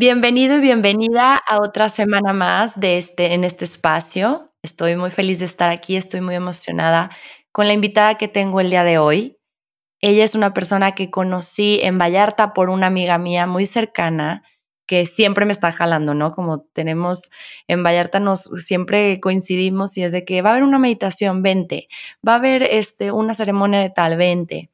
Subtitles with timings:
[0.00, 4.52] Bienvenido y bienvenida a otra semana más de este, en este espacio.
[4.62, 7.10] Estoy muy feliz de estar aquí, estoy muy emocionada
[7.50, 9.38] con la invitada que tengo el día de hoy.
[10.00, 14.44] Ella es una persona que conocí en Vallarta por una amiga mía muy cercana
[14.86, 16.30] que siempre me está jalando, ¿no?
[16.30, 17.28] Como tenemos
[17.66, 21.88] en Vallarta, nos siempre coincidimos y es de que va a haber una meditación, vente,
[22.26, 24.70] va a haber este, una ceremonia de tal, vente.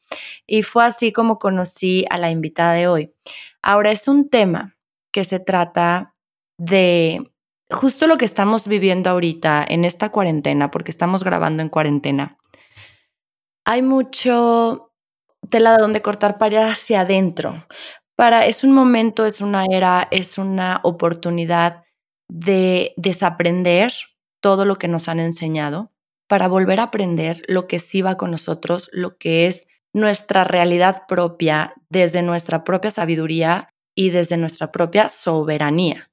[0.47, 3.15] Y fue así como conocí a la invitada de hoy.
[3.63, 4.74] Ahora es un tema
[5.15, 6.17] que se trata
[6.59, 7.33] de
[7.71, 12.37] justo lo que estamos viviendo ahorita en esta cuarentena, porque estamos grabando en cuarentena.
[13.65, 14.91] Hay mucho
[15.49, 17.65] tela de donde cortar para ir hacia adentro.
[18.17, 21.85] Para, es un momento, es una era, es una oportunidad
[22.29, 23.93] de desaprender
[24.41, 25.93] todo lo que nos han enseñado
[26.29, 31.05] para volver a aprender lo que sí va con nosotros, lo que es nuestra realidad
[31.07, 36.11] propia, desde nuestra propia sabiduría y desde nuestra propia soberanía.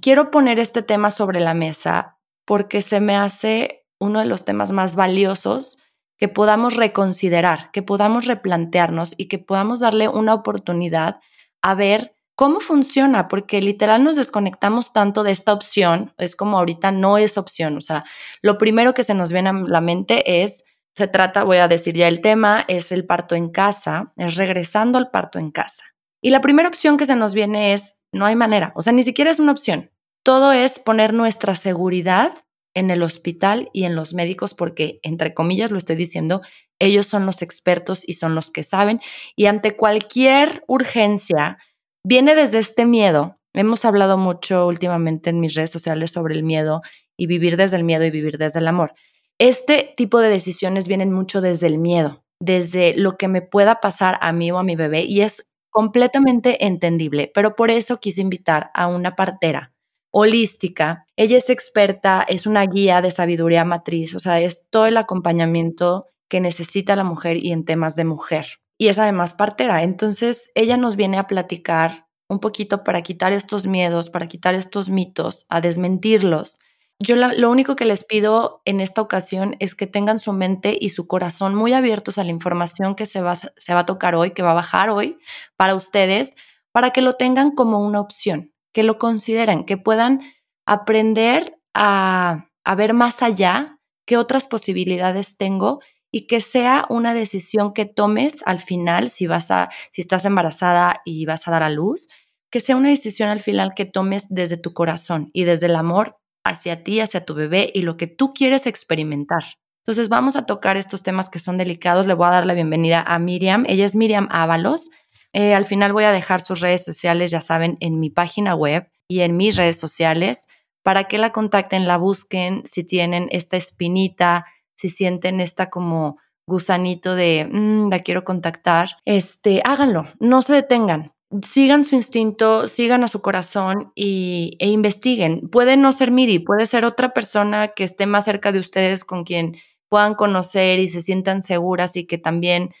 [0.00, 4.72] Quiero poner este tema sobre la mesa porque se me hace uno de los temas
[4.72, 5.78] más valiosos
[6.16, 11.20] que podamos reconsiderar, que podamos replantearnos y que podamos darle una oportunidad
[11.62, 16.90] a ver cómo funciona, porque literal nos desconectamos tanto de esta opción, es como ahorita
[16.90, 18.04] no es opción, o sea,
[18.40, 21.94] lo primero que se nos viene a la mente es, se trata, voy a decir
[21.94, 25.84] ya el tema, es el parto en casa, es regresando al parto en casa.
[26.22, 29.02] Y la primera opción que se nos viene es, no hay manera, o sea, ni
[29.02, 29.90] siquiera es una opción.
[30.22, 32.32] Todo es poner nuestra seguridad
[32.74, 36.42] en el hospital y en los médicos porque, entre comillas, lo estoy diciendo,
[36.78, 39.00] ellos son los expertos y son los que saben.
[39.36, 41.58] Y ante cualquier urgencia,
[42.04, 43.38] viene desde este miedo.
[43.54, 46.82] Hemos hablado mucho últimamente en mis redes sociales sobre el miedo
[47.18, 48.94] y vivir desde el miedo y vivir desde el amor.
[49.38, 54.18] Este tipo de decisiones vienen mucho desde el miedo, desde lo que me pueda pasar
[54.20, 55.02] a mí o a mi bebé.
[55.02, 59.72] Y es completamente entendible, pero por eso quise invitar a una partera
[60.10, 61.06] holística.
[61.16, 66.08] Ella es experta, es una guía de sabiduría matriz, o sea, es todo el acompañamiento
[66.28, 68.46] que necesita la mujer y en temas de mujer.
[68.78, 69.82] Y es además partera.
[69.82, 74.88] Entonces, ella nos viene a platicar un poquito para quitar estos miedos, para quitar estos
[74.88, 76.56] mitos, a desmentirlos
[77.02, 80.90] yo lo único que les pido en esta ocasión es que tengan su mente y
[80.90, 84.32] su corazón muy abiertos a la información que se va, se va a tocar hoy,
[84.32, 85.18] que va a bajar hoy
[85.56, 86.34] para ustedes,
[86.72, 90.20] para que lo tengan como una opción, que lo consideren, que puedan
[90.66, 95.80] aprender a, a ver más allá qué otras posibilidades tengo
[96.12, 101.00] y que sea una decisión que tomes al final si vas a si estás embarazada
[101.06, 102.08] y vas a dar a luz,
[102.50, 106.20] que sea una decisión al final que tomes desde tu corazón y desde el amor
[106.44, 109.44] hacia ti, hacia tu bebé y lo que tú quieres experimentar.
[109.82, 112.06] Entonces vamos a tocar estos temas que son delicados.
[112.06, 113.64] Le voy a dar la bienvenida a Miriam.
[113.68, 114.90] Ella es Miriam Ábalos.
[115.32, 118.90] Eh, al final voy a dejar sus redes sociales, ya saben, en mi página web
[119.08, 120.46] y en mis redes sociales
[120.82, 124.46] para que la contacten, la busquen, si tienen esta espinita,
[124.76, 131.12] si sienten esta como gusanito de mm, la quiero contactar, este, háganlo, no se detengan
[131.42, 135.48] sigan su instinto, sigan a su corazón y, e investiguen.
[135.48, 139.24] Puede no ser Miri, puede ser otra persona que esté más cerca de ustedes con
[139.24, 139.56] quien
[139.88, 142.74] puedan conocer y se sientan seguras y que también,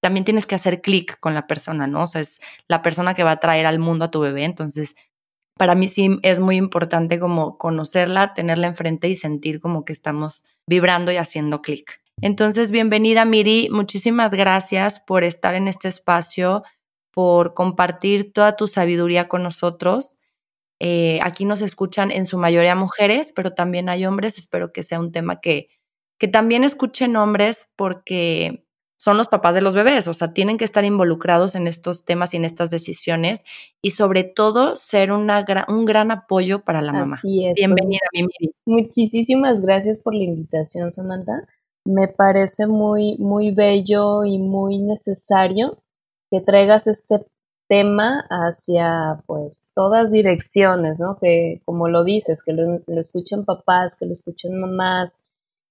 [0.00, 2.02] también tienes que hacer clic con la persona, ¿no?
[2.02, 4.44] O sea, es la persona que va a traer al mundo a tu bebé.
[4.44, 4.96] Entonces,
[5.56, 10.44] para mí sí es muy importante como conocerla, tenerla enfrente y sentir como que estamos
[10.68, 12.00] vibrando y haciendo clic.
[12.20, 16.62] Entonces, bienvenida Miri, muchísimas gracias por estar en este espacio
[17.14, 20.16] por compartir toda tu sabiduría con nosotros.
[20.80, 24.36] Eh, aquí nos escuchan en su mayoría mujeres, pero también hay hombres.
[24.36, 25.68] Espero que sea un tema que,
[26.18, 28.66] que también escuchen hombres porque
[28.96, 32.32] son los papás de los bebés, o sea, tienen que estar involucrados en estos temas
[32.32, 33.44] y en estas decisiones
[33.82, 37.16] y sobre todo ser una un gran apoyo para la mamá.
[37.16, 37.54] Así es.
[37.54, 38.54] Bienvenida, Mimi.
[38.64, 41.46] Muchísimas gracias por la invitación, Samantha.
[41.84, 45.76] Me parece muy, muy bello y muy necesario
[46.30, 47.24] que traigas este
[47.68, 51.18] tema hacia pues todas direcciones, ¿no?
[51.18, 55.22] Que como lo dices, que lo, escuchen papás, que lo escuchen mamás,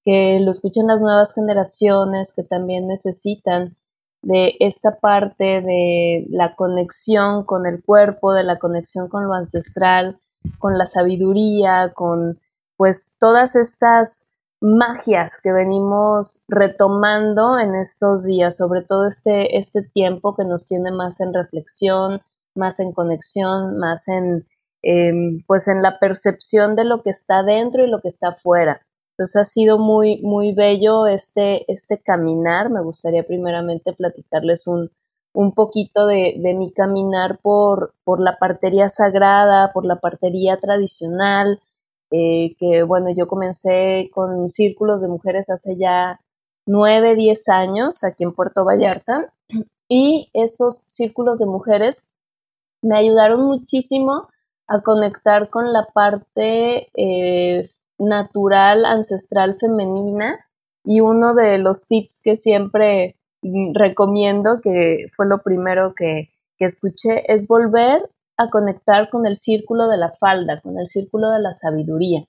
[0.04, 3.76] que lo escuchen las nuevas generaciones que también necesitan
[4.22, 10.18] de esta parte de la conexión con el cuerpo, de la conexión con lo ancestral,
[10.60, 12.40] con la sabiduría, con
[12.78, 14.30] pues todas estas
[14.64, 20.90] magias que venimos retomando en estos días, sobre todo este, este tiempo que nos tiene
[20.90, 22.22] más en reflexión,
[22.56, 24.48] más en conexión, más en,
[24.82, 28.82] em, pues en la percepción de lo que está dentro y lo que está afuera.
[29.18, 32.70] Entonces ha sido muy, muy bello este, este caminar.
[32.70, 34.92] Me gustaría primeramente platicarles un,
[35.34, 41.60] un poquito de, de, mi caminar por, por la partería sagrada, por la partería tradicional,
[42.16, 46.20] eh, que bueno, yo comencé con círculos de mujeres hace ya
[46.68, 49.34] nueve, diez años aquí en Puerto Vallarta
[49.90, 52.12] y esos círculos de mujeres
[52.84, 54.28] me ayudaron muchísimo
[54.68, 57.68] a conectar con la parte eh,
[57.98, 60.46] natural, ancestral, femenina
[60.86, 63.16] y uno de los tips que siempre
[63.74, 68.08] recomiendo, que fue lo primero que, que escuché, es volver
[68.38, 72.24] a conectar con el círculo de la falda, con el círculo de la sabiduría,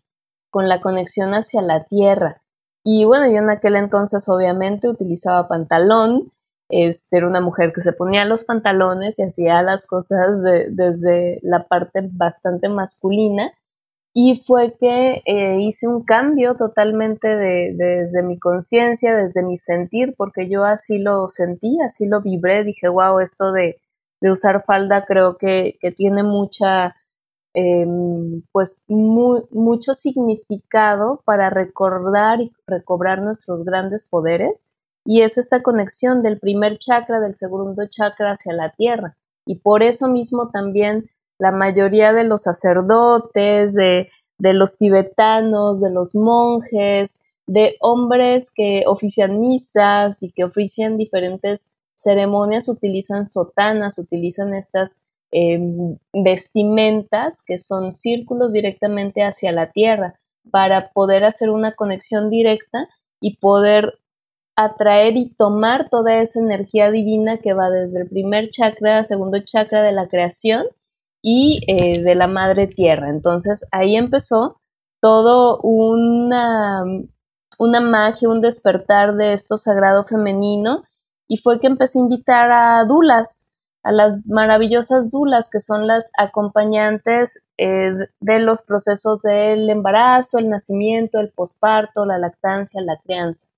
[0.50, 2.42] con la conexión hacia la tierra.
[2.84, 6.30] Y bueno, yo en aquel entonces obviamente utilizaba pantalón,
[6.68, 11.66] este, era una mujer que se ponía los pantalones y hacía las cosas desde la
[11.66, 13.52] parte bastante masculina.
[14.16, 20.48] Y fue que eh, hice un cambio totalmente desde mi conciencia, desde mi sentir, porque
[20.48, 23.76] yo así lo sentí, así lo vibré, dije, wow, esto de,
[24.24, 26.96] de usar falda creo que, tiene mucha,
[27.52, 34.70] em, pues mucho significado para recordar y recobrar nuestros grandes poderes
[35.04, 39.14] y es esta conexión del primer chakra, del segundo chakra hacia la tierra.
[39.46, 41.04] Y por eso mismo también
[41.38, 48.84] la mayoría de los sacerdotes, de, de los tibetanos, de los monjes, de hombres que
[48.86, 57.94] ofician misas y que ofician diferentes ceremonias utilizan sotanas, utilizan estas em, vestimentas que son
[57.94, 60.14] círculos directamente hacia la tierra
[60.50, 62.88] para poder hacer una conexión directa
[63.20, 63.98] y poder
[64.56, 69.82] atraer y tomar toda esa energía divina que va desde el primer chakra, segundo chakra
[69.82, 70.66] de la creación
[71.22, 73.08] y eh, de la madre tierra.
[73.08, 74.60] Entonces ahí empezó
[75.00, 76.84] todo una,
[77.58, 80.84] una magia, un despertar de esto sagrado femenino
[81.28, 83.50] y fue que empecé a invitar a dulas,
[83.82, 90.48] a las maravillosas dulas que son las acompañantes eh, de los procesos del embarazo, el
[90.48, 93.48] nacimiento, el posparto, la lactancia, la crianza,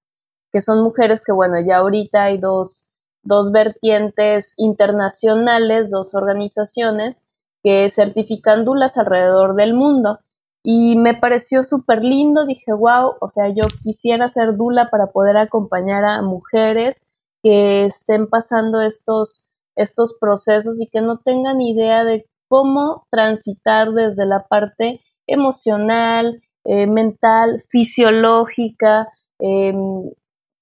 [0.52, 2.88] que son mujeres que, bueno, ya ahorita hay dos,
[3.22, 7.26] dos vertientes internacionales, dos organizaciones
[7.62, 10.20] que certifican dulas alrededor del mundo.
[10.62, 15.36] Y me pareció súper lindo, dije, wow, o sea, yo quisiera ser dula para poder
[15.36, 17.08] acompañar a mujeres
[17.46, 19.46] que estén pasando estos,
[19.76, 26.88] estos procesos y que no tengan idea de cómo transitar desde la parte emocional, eh,
[26.88, 29.06] mental, fisiológica,
[29.38, 30.10] em,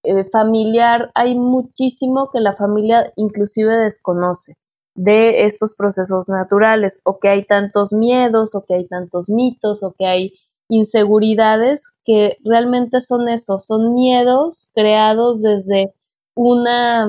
[0.02, 1.10] eh, familiar.
[1.14, 4.56] Hay muchísimo que la familia inclusive desconoce
[4.94, 9.94] de estos procesos naturales o que hay tantos miedos o que hay tantos mitos o
[9.98, 10.34] que hay
[10.68, 15.94] inseguridades que realmente son eso, son miedos creados desde
[16.34, 17.06] una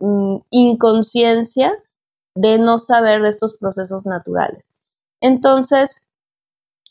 [0.00, 1.72] mm, inconsciencia
[2.34, 4.78] de no saber estos procesos naturales.
[5.20, 6.08] Entonces,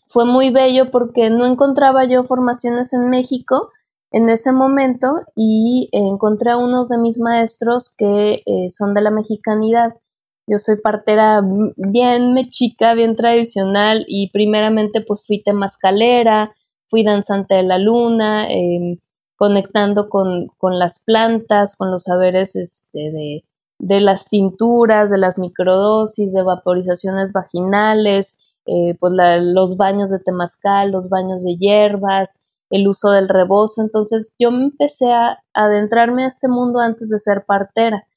[0.07, 3.71] fue muy bello porque no encontraba yo formaciones en México
[4.11, 9.11] en ese momento y encontré a unos de mis maestros que eh, son de la
[9.11, 9.93] mexicanidad.
[10.47, 11.41] Yo soy partera
[11.75, 16.55] bien mechica, bien tradicional y primeramente pues fui temascalera,
[16.87, 18.99] fui danzante de la luna, eh,
[19.35, 23.43] conectando con, las plantas, con los saberes este,
[23.79, 30.91] de, las tinturas, de las microdosis, de vaporizaciones vaginales, eh, pues los baños de temazcal,
[30.91, 33.81] los baños de hierbas, el uso del rebozo.
[33.81, 38.07] Entonces yo me empecé a adentrarme a este mundo antes de ser partera.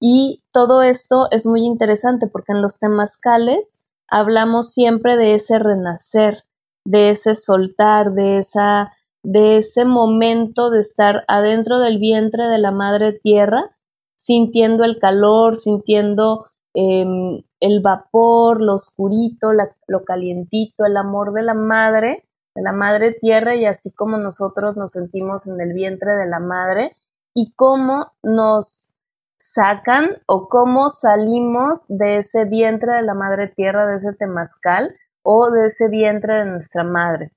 [0.00, 6.44] Y todo esto es muy interesante porque en los temazcales hablamos siempre de ese renacer,
[6.84, 8.92] de ese soltar, de esa
[9.30, 13.70] de ese momento de estar adentro del vientre de la madre tierra,
[14.16, 21.52] sintiendo el calor, sintiendo em, el vapor, lo oscurito, lo calientito, el amor de la
[21.52, 26.26] madre, de la madre tierra y así como nosotros nos sentimos en el vientre de
[26.26, 26.96] la madre
[27.34, 28.94] y cómo nos
[29.36, 35.50] sacan o cómo salimos de ese vientre de la madre tierra, de ese temazcal o
[35.50, 37.30] de ese vientre de nuestra madre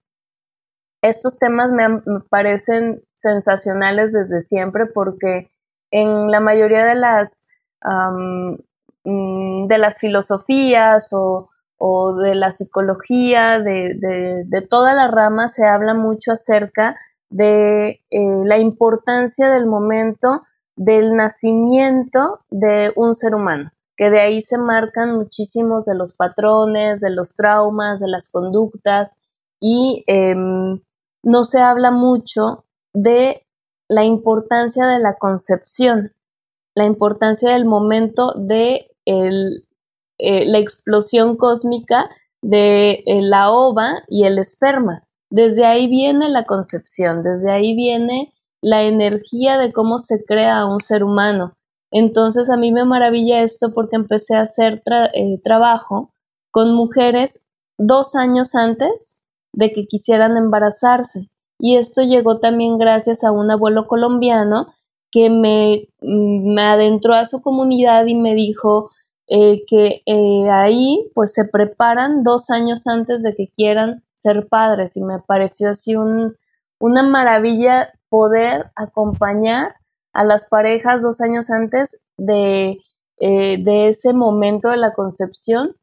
[1.02, 5.50] estos temas me, parecen sensacionales desde siempre porque
[5.92, 7.48] en la mayoría de las,
[7.84, 13.96] mm, de las filosofías o, o de la psicología, de,
[14.46, 16.96] de, toda la rama, se habla mucho acerca
[17.30, 20.44] de eh, la importancia del momento
[20.76, 27.02] del nacimiento de un ser humano, que de ahí se marcan muchísimos de los patrones,
[27.02, 29.20] de los traumas, de las conductas,
[29.60, 30.80] y em,
[31.24, 33.46] no se habla mucho de
[33.90, 36.12] la importancia de la concepción,
[36.76, 42.10] la importancia del momento de eh, la explosión cósmica
[42.42, 45.04] de eh, la ova y el esperma.
[45.30, 50.80] Desde ahí viene la concepción, desde ahí viene la energía de cómo se crea un
[50.80, 51.54] ser humano.
[51.92, 54.82] Entonces a mí me maravilla esto porque empecé a hacer
[55.14, 56.14] eh, trabajo
[56.52, 57.44] con mujeres
[57.78, 59.21] dos años antes
[59.54, 61.30] de que quisieran embarazarse.
[61.60, 64.74] Y esto llegó también gracias a un abuelo colombiano
[65.12, 68.92] que me, mm, me adentró a su comunidad y me dijo,
[69.34, 74.98] eh, que eh, ahí pues se preparan dos años antes de que quieran ser padres
[74.98, 76.36] y me pareció así un,
[76.80, 79.76] una maravilla poder acompañar
[80.12, 82.82] a las parejas dos años antes de,
[83.20, 85.76] eh, de ese momento de la concepción,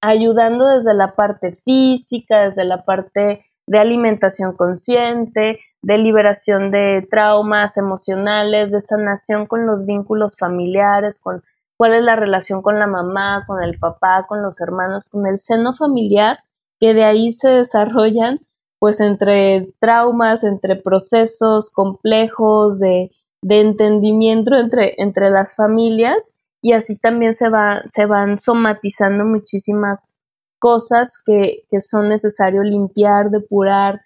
[0.00, 7.76] ayudando desde la parte física, desde la parte de alimentación consciente, de liberación de traumas
[7.76, 11.42] emocionales, de sanación con los vínculos familiares, con
[11.76, 15.38] cuál es la relación con la mamá, con el papá, con los hermanos, con el
[15.38, 16.40] seno familiar,
[16.80, 18.40] que de ahí se desarrollan
[18.80, 23.10] pues entre traumas, entre procesos complejos de,
[23.42, 30.16] entendimiento entre, entre las familias y así también se, va, se van somatizando muchísimas
[30.58, 34.02] cosas que, son necesario limpiar, depurar,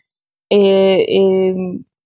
[0.50, 1.54] eh, eh,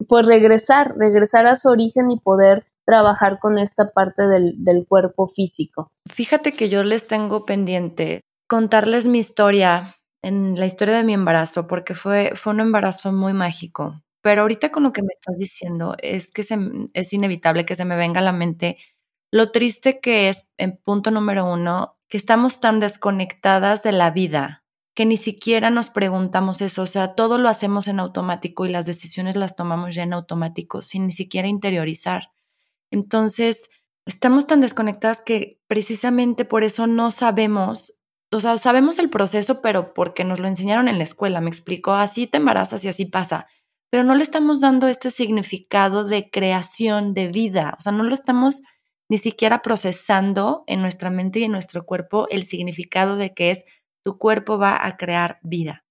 [0.08, 5.90] pues regresar, regresar a su origen y poder trabajar con esta parte del, cuerpo físico.
[6.08, 11.66] Fíjate que yo les tengo pendiente contarles mi historia, en la historia de mi embarazo,
[11.66, 14.00] porque fue, fue un embarazo muy mágico.
[14.22, 16.58] Pero ahorita con lo que me estás diciendo es que se,
[16.94, 18.78] es inevitable que se me venga a la mente
[19.30, 24.64] lo triste que es, en punto número uno, que estamos tan desconectadas de la vida
[24.96, 28.86] que ni siquiera nos preguntamos eso, o sea, todo lo hacemos en automático y las
[28.86, 32.30] decisiones las tomamos ya en automático, sin ni siquiera interiorizar.
[32.90, 33.68] Entonces,
[34.06, 37.92] estamos tan desconectadas que precisamente por eso no sabemos,
[38.32, 41.92] o sea, sabemos el proceso, pero porque nos lo enseñaron en la escuela, me explicó,
[41.92, 43.48] así te embarazas y así pasa,
[43.90, 48.14] pero no le estamos dando este significado de creación de vida, o sea, no lo
[48.14, 48.62] estamos
[49.08, 53.64] ni siquiera procesando en nuestra mente y en nuestro cuerpo el significado de que es
[54.04, 55.84] tu cuerpo va a crear vida.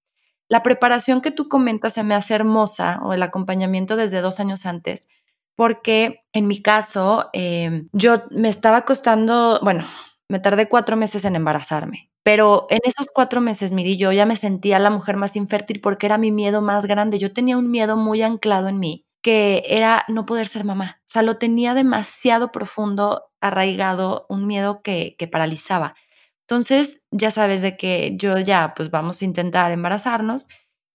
[0.50, 4.65] La preparación que tú comentas se me hace hermosa, o el acompañamiento desde dos años
[4.65, 5.07] antes,
[5.55, 9.86] porque en mi caso em, yo me estaba costando, bueno,
[10.29, 14.36] me tardé cuatro meses en embarazarme, pero en esos cuatro meses, miri, yo ya me
[14.36, 17.19] sentía la mujer más infértil porque era mi miedo más grande.
[17.19, 21.01] Yo tenía un miedo muy anclado en mí, que era no poder ser mamá.
[21.01, 25.96] O sea, lo tenía demasiado profundo, arraigado, un miedo que, que paralizaba.
[26.41, 30.48] Entonces, ya sabes de que yo ya, pues vamos a intentar embarazarnos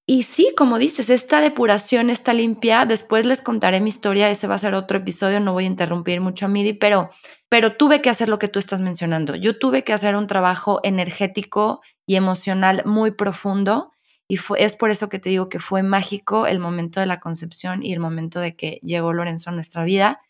[0.06, 4.54] y sí, como dices, esta depuración, esta limpia, después les contaré mi historia, ese va
[4.54, 7.10] a ser otro episodio, no voy a interrumpir mucho a Miri, pero,
[7.48, 9.34] pero tuve que hacer lo que tú estás mencionando.
[9.34, 13.90] Yo tuve que hacer un trabajo energético y emocional muy profundo
[14.30, 17.18] y fue, es por eso que te digo que fue mágico el momento de la
[17.18, 20.20] concepción y el momento de que llegó Lorenzo a nuestra vida,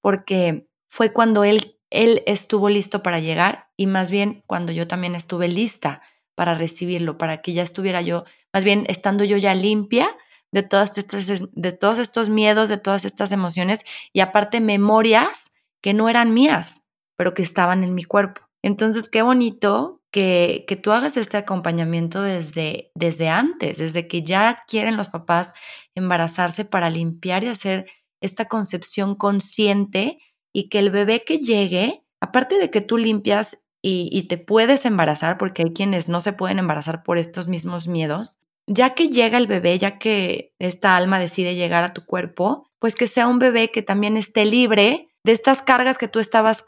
[0.00, 5.14] porque fue cuando él, él estuvo listo para llegar y más bien cuando yo también
[5.14, 6.02] estuve lista
[6.34, 10.08] para recibirlo, para que ya estuviera yo, más bien estando yo ya limpia
[10.50, 15.94] de, todas estas, de todos estos miedos, de todas estas emociones y aparte memorias que
[15.94, 18.40] no eran mías, pero que estaban en mi cuerpo.
[18.62, 24.56] Entonces, qué bonito que, que tú hagas este acompañamiento desde, desde antes, desde que ya
[24.68, 25.52] quieren los papás
[25.96, 27.86] embarazarse para limpiar y hacer
[28.20, 30.20] esta concepción consciente
[30.52, 35.36] y que el bebé que llegue, aparte de que tú limpias y, te puedes embarazar,
[35.36, 39.48] porque hay quienes no se pueden embarazar por estos mismos miedos, ya que llega el
[39.48, 43.72] bebé, ya que esta alma decide llegar a tu cuerpo, pues que sea un bebé
[43.72, 46.64] que también esté libre de estas cargas que tú estabas,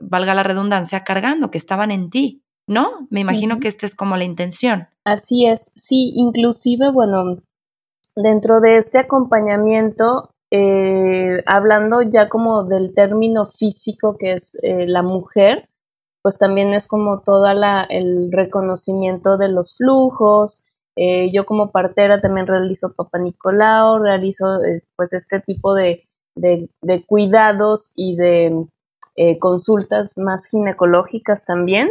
[0.00, 3.06] valga la redundancia, cargando, que estaban en ti, ¿no?
[3.10, 4.88] Me imagino que esta es como la intención.
[5.04, 7.38] Así es, sí, inclusive, bueno,
[8.16, 15.02] dentro de este acompañamiento, eh, hablando ya como del término físico que es eh, la
[15.02, 15.68] mujer,
[16.22, 17.46] pues también es como todo
[17.88, 20.64] el reconocimiento de los flujos.
[20.96, 26.02] Eh, yo como partera también realizo Papa Nicolau, realizo eh, pues este tipo de,
[27.06, 28.66] cuidados y de
[29.38, 31.90] consultas más ginecológicas también.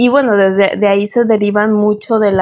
[0.00, 2.38] Y bueno, desde de ahí se derivan mucho del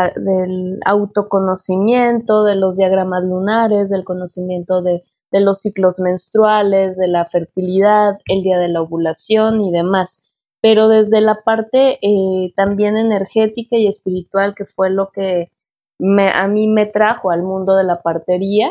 [0.84, 8.18] autoconocimiento, de los diagramas lunares, del conocimiento de, de los ciclos menstruales, de la fertilidad,
[8.26, 10.22] el día de la ovulación y demás.
[10.60, 15.50] Pero desde la parte eh, también energética y espiritual, que fue lo que
[15.98, 18.70] me, a mí me trajo al mundo de la partería,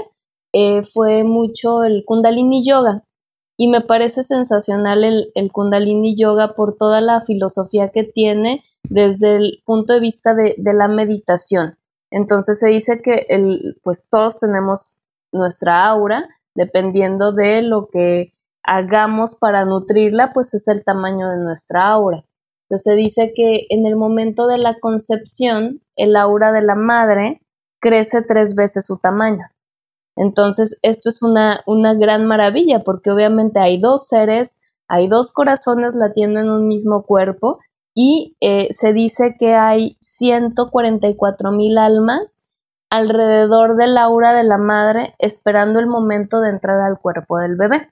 [0.53, 3.01] eh, fue mucho el kundalini yoga.
[3.57, 9.35] Y me parece sensacional el, el, kundalini yoga por toda la filosofía que tiene desde
[9.37, 11.77] el punto de vista de, la meditación.
[12.11, 15.01] Entonces se dice que el, pues todos tenemos
[15.31, 21.87] nuestra aura, dependiendo de lo que hagamos para nutrirla, pues es el tamaño de nuestra
[21.87, 22.23] aura.
[22.69, 27.41] Entonces dice que en el momento de la concepción, el aura de la madre
[27.79, 29.45] crece tres veces su tamaño.
[30.15, 35.93] Entonces, esto es una, una gran maravilla porque obviamente hay dos seres, hay dos corazones
[35.93, 37.59] latiendo en un mismo cuerpo
[37.95, 42.49] y eh, se dice que hay 144 mil almas
[42.91, 47.89] alrededor del aura de la madre esperando el momento de entrar al cuerpo del bebé.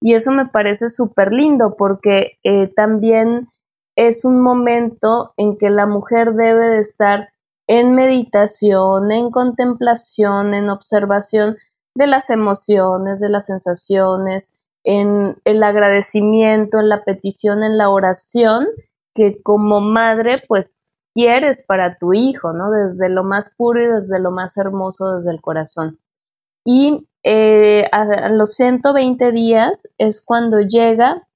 [0.00, 3.48] Y eso me parece súper lindo porque eh, también
[3.94, 7.28] es un momento en que la mujer debe de estar
[7.66, 11.56] en meditación, en contemplación, en observación
[11.94, 18.68] de las emociones, de las sensaciones, en el agradecimiento, en la petición, en la oración,
[19.16, 22.70] que como madre pues quieres para tu hijo, ¿no?
[22.70, 25.98] Desde lo más puro y desde lo más hermoso, desde el corazón.
[26.64, 31.26] Y eh, a, los 120 días es cuando llega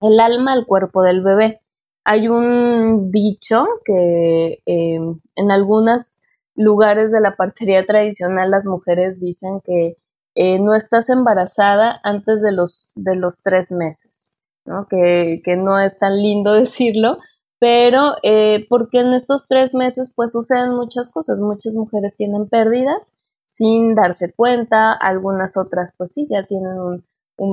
[0.00, 1.60] el alma al cuerpo del bebé.
[2.04, 6.22] Hay un dicho que em, en algunos
[6.54, 9.96] lugares de la partería tradicional las mujeres dicen que
[10.34, 14.36] eh, no estás embarazada antes de los, de los tres meses,
[14.68, 14.86] ¿no?
[14.86, 17.18] Que, que no es tan lindo decirlo,
[17.58, 23.16] pero eh, porque en estos tres meses pues suceden muchas cosas, muchas mujeres tienen pérdidas
[23.46, 27.04] sin darse cuenta, algunas otras pues sí, ya tienen un,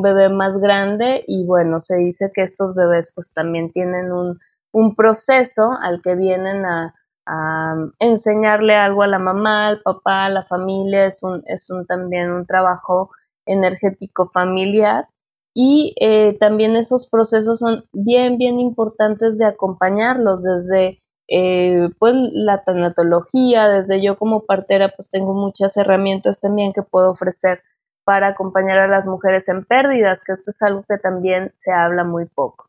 [0.01, 4.39] bebé más grande y bueno, se dice que estos bebés pues también tienen un,
[4.73, 6.95] un proceso al que vienen a,
[7.27, 11.85] a, enseñarle algo a la mamá, al papá, a la familia, es un, es un
[11.85, 13.11] también un trabajo
[13.45, 15.07] energético familiar
[15.57, 22.63] y eh, también esos procesos son bien, bien importantes de acompañarlos desde eh, pues la
[22.63, 27.63] tanatología, desde yo como partera pues tengo muchas herramientas también que puedo ofrecer
[28.03, 32.03] para acompañar a las mujeres en pérdidas, que esto es algo que también se habla
[32.03, 32.65] muy poco.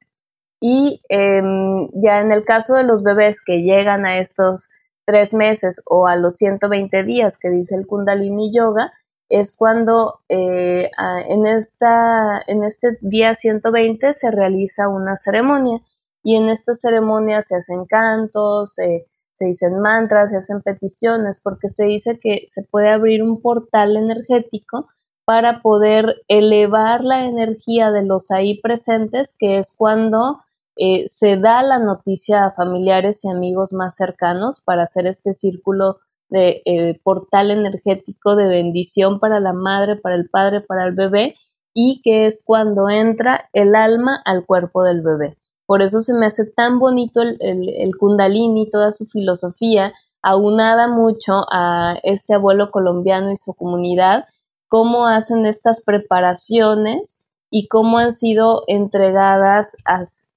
[0.60, 4.72] Y em, ya en el caso de los bebés que llegan a estos
[5.04, 8.92] tres meses o a los 120 días que dice el Kundalini Yoga,
[9.28, 10.90] es cuando eh,
[11.28, 15.80] en, esta, en este día 120 se realiza una ceremonia
[16.22, 21.84] y en esta ceremonia se hacen cantos, se dicen mantras, se hacen peticiones, porque se
[21.84, 24.88] dice que se puede abrir un portal energético
[25.26, 30.40] para poder elevar la energía de los ahí presentes, que es cuando
[30.76, 35.98] eh, se da la noticia a familiares y amigos más cercanos para hacer este círculo
[36.28, 41.34] de eh, portal energético de bendición para la madre, para el padre, para el bebé
[41.72, 45.36] y que es cuando entra el alma al cuerpo del bebé.
[45.66, 51.44] Por eso se me hace tan bonito el, el, kundalini, toda su filosofía, aunada mucho
[51.50, 54.24] a este abuelo colombiano y su comunidad,
[54.68, 59.76] cómo hacen estas preparaciones y cómo han sido entregadas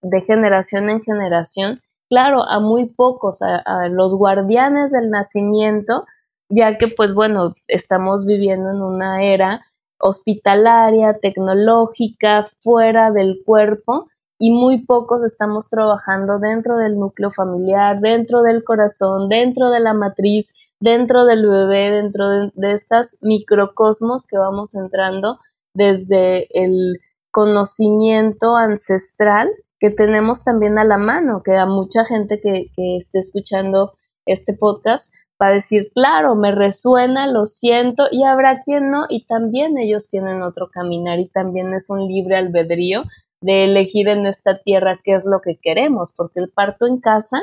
[0.02, 6.06] de generación en generación claro, a muy pocos, a, los guardianes del nacimiento,
[6.50, 9.62] ya que pues bueno, estamos viviendo en una era
[10.00, 14.08] hospitalaria, tecnológica, fuera del cuerpo
[14.39, 19.93] y muy pocos estamos trabajando dentro del núcleo familiar, dentro del corazón, dentro de la
[19.93, 25.39] matriz, dentro del bebé, dentro de, de estas microcosmos que vamos entrando
[25.74, 27.00] desde el
[27.32, 33.20] conocimiento ancestral que tenemos también a la mano, que a mucha gente que, que esté
[33.20, 33.94] escuchando
[34.26, 39.26] este podcast va a decir, claro, me resuena, lo siento, y habrá quien no, y
[39.26, 43.04] también ellos tienen otro caminar y también es un libre albedrío
[43.42, 47.42] de elegir en esta tierra qué es lo que queremos, porque el parto en casa,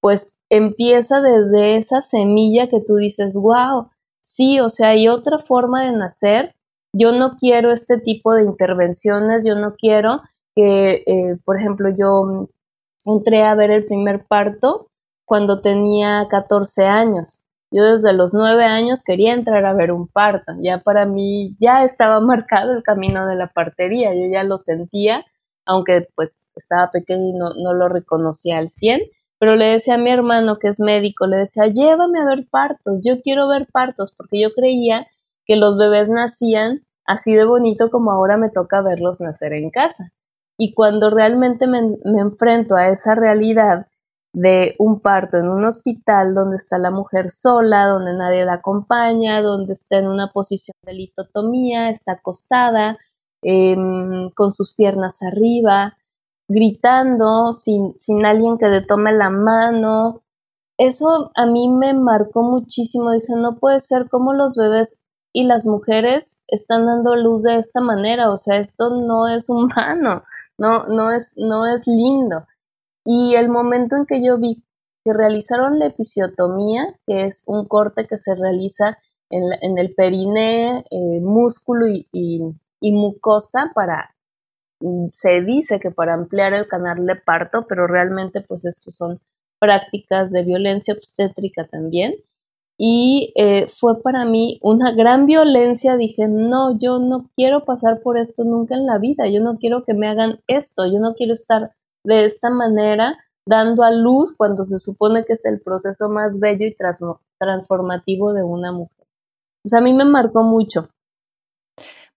[0.00, 3.88] pues empieza desde esa semilla que tú dices, wow,
[4.22, 6.54] sí, o sea, hay otra forma de nacer,
[6.94, 10.20] yo no quiero este tipo de intervenciones, yo no quiero
[10.64, 12.48] eh, por ejemplo, yo
[13.04, 14.88] entré a ver el primer parto
[15.24, 17.44] cuando tenía 14 años.
[17.70, 20.52] Yo desde los 9 años quería entrar a ver un parto.
[20.62, 24.14] Ya para mí ya estaba marcado el camino de la partería.
[24.14, 25.24] Yo ya lo sentía,
[25.66, 29.02] aunque pues estaba pequeño y no, no lo reconocía al 100,
[29.38, 33.00] pero le decía a mi hermano que es médico, le decía, llévame a ver partos,
[33.04, 35.06] yo quiero ver partos, porque yo creía
[35.44, 40.12] que los bebés nacían así de bonito como ahora me toca verlos nacer en casa.
[40.58, 43.86] Y cuando realmente me, me enfrento a esa realidad
[44.32, 49.42] de un parto en un hospital donde está la mujer sola, donde nadie la acompaña,
[49.42, 52.98] donde está en una posición de litotomía, está acostada,
[53.42, 55.96] em, con sus piernas arriba,
[56.48, 60.22] gritando, sin, sin alguien que le tome la mano.
[60.78, 63.12] Eso a mí me marcó muchísimo.
[63.12, 67.80] Dije, no puede ser como los bebés y las mujeres están dando luz de esta
[67.80, 68.30] manera.
[68.30, 70.22] O sea, esto no es humano,
[70.58, 72.46] no, no, es, no es lindo.
[73.04, 74.62] Y el momento en que yo vi
[75.04, 78.98] que realizaron la episiotomía, que es un corte que se realiza
[79.30, 84.14] en, el periné, eh, músculo y mucosa para
[84.80, 89.20] Mm, se dice que para ampliar el canal de parto, pero realmente pues estos son
[89.58, 92.14] prácticas de violencia obstétrica también.
[92.78, 95.96] Y eh, fue para mí una gran violencia.
[95.96, 99.28] Dije, no, yo no quiero pasar por esto nunca en la vida.
[99.28, 100.86] Yo no quiero que me hagan esto.
[100.86, 101.72] Yo no quiero estar
[102.04, 106.66] de esta manera dando a luz cuando se supone que es el proceso más bello
[106.66, 106.76] y
[107.38, 109.06] transformativo de una mujer.
[109.62, 110.88] Pues a mí me marcó mucho.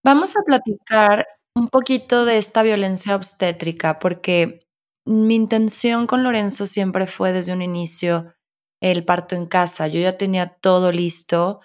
[0.04, 4.68] Vamos a platicar un poquito de esta violencia obstétrica, porque
[5.06, 8.34] mi intención con Lorenzo siempre fue desde un inicio
[8.82, 9.88] el parto en casa.
[9.88, 11.62] Yo ya tenía todo listo.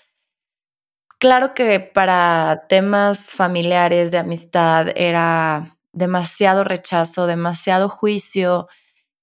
[1.21, 8.69] Claro que para temas familiares de amistad era demasiado rechazo, demasiado juicio,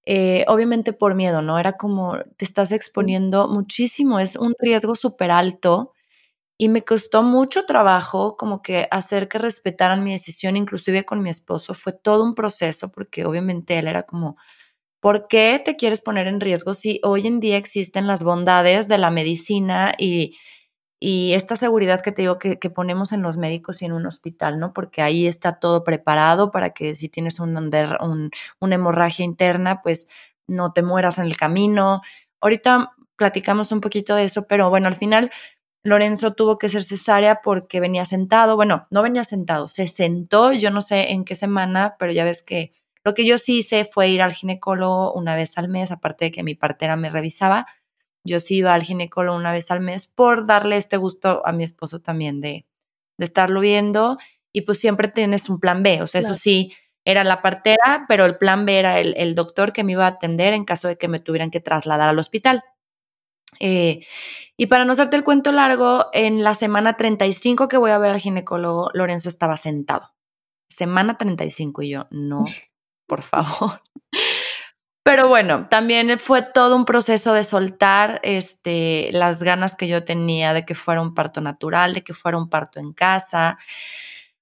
[0.05, 1.59] eh, obviamente por miedo, ¿no?
[1.59, 5.93] Era como te estás exponiendo muchísimo, es un riesgo súper alto
[6.57, 11.29] y me costó mucho trabajo como que hacer que respetaran mi decisión, inclusive con mi
[11.31, 11.73] esposo.
[11.75, 14.37] Fue todo un proceso porque obviamente él era como,
[15.03, 18.97] ¿por qué te quieres poner en riesgo si hoy en día existen las bondades de
[18.97, 20.37] la medicina y,
[20.97, 24.59] y esta seguridad que te digo que, ponemos en los médicos y en un hospital,
[24.59, 24.71] ¿no?
[24.71, 30.07] Porque ahí está todo preparado para que si tienes un, un, una hemorragia interna, pues
[30.47, 31.99] no te mueras en el camino.
[32.39, 35.31] Ahorita platicamos un poquito de eso, pero bueno, al final
[35.83, 38.55] Lorenzo tuvo que ser cesárea porque venía sentado.
[38.55, 42.41] Bueno, no venía sentado, se sentó, yo no sé en qué semana, pero ya ves
[42.41, 42.71] que
[43.03, 46.31] lo que yo sí hice fue ir al ginecólogo una vez al mes, aparte de
[46.31, 47.67] que mi partera me revisaba.
[48.25, 51.63] Yo sí iba al ginecólogo una vez al mes por darle este gusto a mi
[51.63, 52.65] esposo también de,
[53.17, 54.17] de estarlo viendo.
[54.53, 56.73] Y pues siempre tienes un plan B, o sea, eso sí,
[57.05, 60.09] era la partera, pero el plan B era el, el doctor que me iba a
[60.09, 62.63] atender en caso de que me tuvieran que trasladar al hospital.
[63.59, 64.05] Eh,
[64.57, 68.11] y para no hacerte el cuento largo, en la semana 35 que voy a ver
[68.11, 70.13] al ginecólogo, Lorenzo estaba sentado.
[70.69, 72.45] Semana 35 y yo, no,
[73.13, 73.83] por favor.
[75.05, 80.51] Pero bueno, también fue todo un proceso de soltar este, las ganas que yo tenía
[80.53, 83.59] de que fuera un parto natural, de que fuera un parto en casa,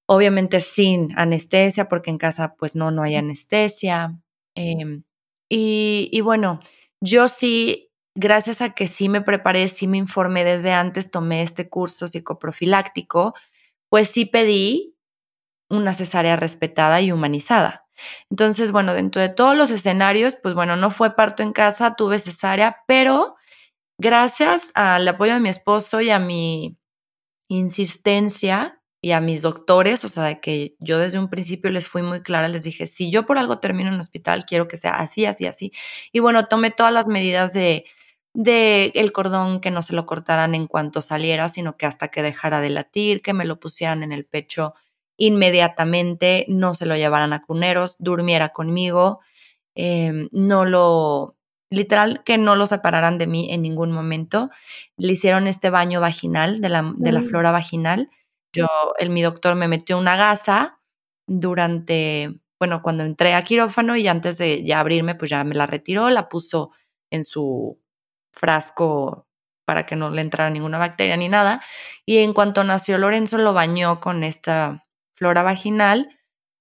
[0.07, 4.17] obviamente sin anestesia, porque en casa pues no, no hay anestesia.
[4.55, 5.03] Em,
[5.49, 6.61] y, y bueno,
[7.01, 11.67] yo sí gracias a que sí me preparé, sí me informé desde antes, tomé este
[11.69, 13.33] curso psicoprofiláctico,
[13.89, 14.95] pues sí pedí
[15.69, 17.80] una cesárea respetada y humanizada.
[18.29, 22.19] Entonces, bueno, dentro de todos los escenarios, pues bueno, no fue parto en casa, tuve
[22.19, 23.35] cesárea, pero
[23.99, 26.77] gracias al apoyo de mi esposo y a mi
[27.49, 32.03] insistencia, y a mis doctores, o sea, de que yo desde un principio les fui
[32.03, 34.91] muy clara, les dije, si yo por algo termino en el hospital, quiero que sea
[34.91, 35.71] así, así, así.
[36.11, 37.85] Y bueno, tomé todas las medidas de
[38.33, 42.21] de el cordón que no se lo cortaran en cuanto saliera, sino que hasta que
[42.23, 44.73] dejara de latir, que me lo pusieran en el pecho
[45.21, 49.19] inmediatamente, no se lo llevaran a cuneros, durmiera conmigo,
[49.75, 51.37] em, no lo,
[51.69, 54.49] literal, que no lo separaran de mí en ningún momento.
[54.97, 58.09] Le hicieron este baño vaginal de la, de la flora vaginal.
[58.51, 60.79] Yo, el, mi doctor me metió una gasa
[61.27, 65.67] durante, bueno, cuando entré a quirófano y antes de ya abrirme, pues ya me la
[65.67, 66.71] retiró, la puso
[67.11, 67.79] en su
[68.33, 69.27] frasco
[69.65, 71.61] para que no le entrara ninguna bacteria ni nada.
[72.07, 74.87] Y en cuanto nació Lorenzo, lo bañó con esta
[75.21, 76.09] flora vaginal,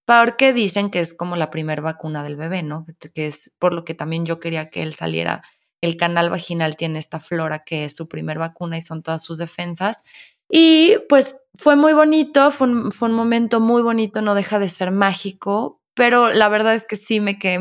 [0.05, 2.85] porque dicen que es como la primera vacuna del bebé, ¿no?
[3.15, 5.43] Que es por lo que también yo quería que él saliera.
[5.81, 9.39] El canal vaginal tiene esta flora que es su primer vacuna y son todas sus
[9.39, 10.05] defensas.
[10.51, 14.69] Y pues fue muy bonito, fue un, fue un momento muy bonito, no deja de
[14.69, 17.57] ser mágico, pero la verdad es que sí me quedé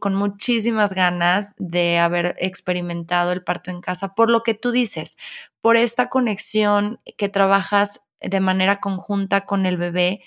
[0.00, 5.16] con muchísimas ganas de haber experimentado el parto en casa, por lo que tú dices,
[5.62, 10.22] por esta conexión que trabajas de manera conjunta con el bebé,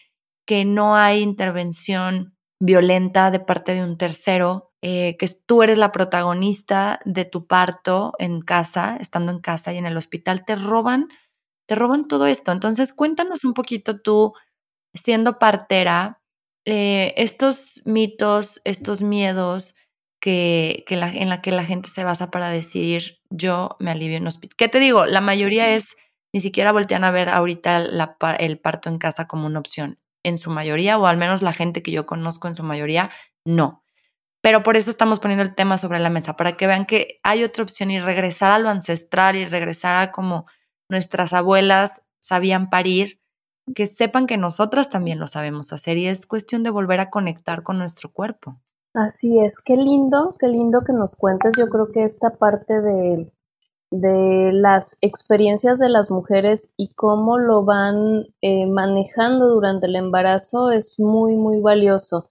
[0.46, 5.92] que no hay intervención violenta de parte de un tercero, eh, que tú eres la
[5.92, 11.08] protagonista de tu parto en casa, estando en casa y en el hospital, te roban,
[11.68, 12.52] te roban todo esto.
[12.52, 14.34] Entonces, cuéntanos un poquito tú,
[14.94, 16.22] siendo partera,
[16.66, 19.76] eh, estos mitos, estos miedos
[20.22, 24.18] que, que la, en la que la gente se basa para decidir yo me alivio
[24.18, 24.56] en hospital.
[24.58, 25.06] ¿Qué te digo?
[25.06, 25.96] La mayoría es,
[26.34, 27.86] ni siquiera voltean a ver ahorita
[28.40, 31.84] el parto en casa como una opción en su mayoría, o al menos la gente
[31.84, 33.12] que yo conozco en su mayoría,
[33.46, 33.84] no.
[34.42, 37.44] Pero por eso estamos poniendo el tema sobre la mesa, para que vean que hay
[37.44, 40.48] otra opción y regresar a lo ancestral y regresar a como
[40.90, 43.22] nuestras abuelas sabían parir,
[43.76, 47.62] que sepan que nosotras también lo sabemos hacer y es cuestión de volver a conectar
[47.62, 48.60] con nuestro cuerpo.
[48.96, 51.56] Así es, qué lindo, qué lindo que nos cuentes.
[51.58, 53.32] Yo creo que esta parte de,
[54.02, 60.72] de las experiencias de las mujeres y cómo lo van eh, manejando durante el embarazo
[60.72, 62.30] es muy, muy valioso.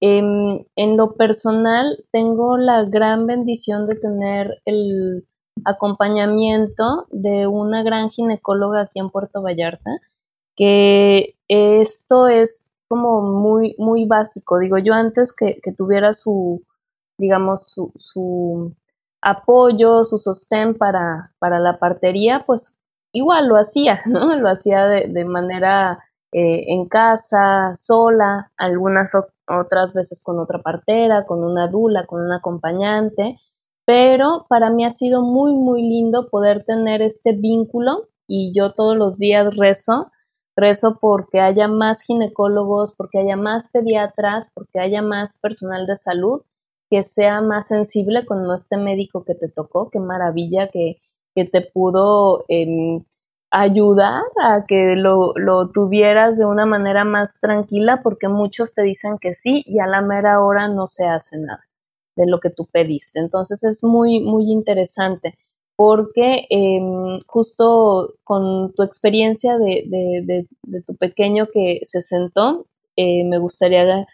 [0.00, 5.26] Em, en lo personal, tengo la gran bendición de tener el
[5.64, 9.90] acompañamiento de una gran ginecóloga aquí en Puerto Vallarta,
[10.56, 14.58] que esto es como muy, muy básico.
[14.58, 16.62] Digo, yo antes que, tuviera su,
[17.18, 18.74] digamos, su
[19.22, 22.78] apoyo, su sostén para, para la partería, pues
[23.12, 24.34] igual lo hacía, ¿no?
[24.36, 25.98] Lo hacía de, manera
[26.32, 29.12] eh, en casa, sola, algunas
[29.46, 33.38] otras veces con otra partera, con una dula, con un acompañante,
[33.84, 38.96] pero para mí ha sido muy, muy lindo poder tener este vínculo y yo todos
[38.96, 40.12] los días rezo,
[40.54, 46.42] rezo porque haya más ginecólogos, porque haya más pediatras, porque haya más personal de salud
[46.90, 49.90] que sea más sensible con este médico que te tocó.
[49.90, 50.98] Qué maravilla que,
[51.34, 53.02] te pudo em,
[53.50, 59.16] ayudar a que lo, lo, tuvieras de una manera más tranquila, porque muchos te dicen
[59.18, 61.64] que sí y a la mera hora no se hace nada
[62.16, 63.20] de lo que tú pediste.
[63.20, 65.38] Entonces es muy, muy interesante
[65.76, 73.24] porque em, justo con tu experiencia de, de, de, tu pequeño que se sentó, eh,
[73.24, 74.06] me gustaría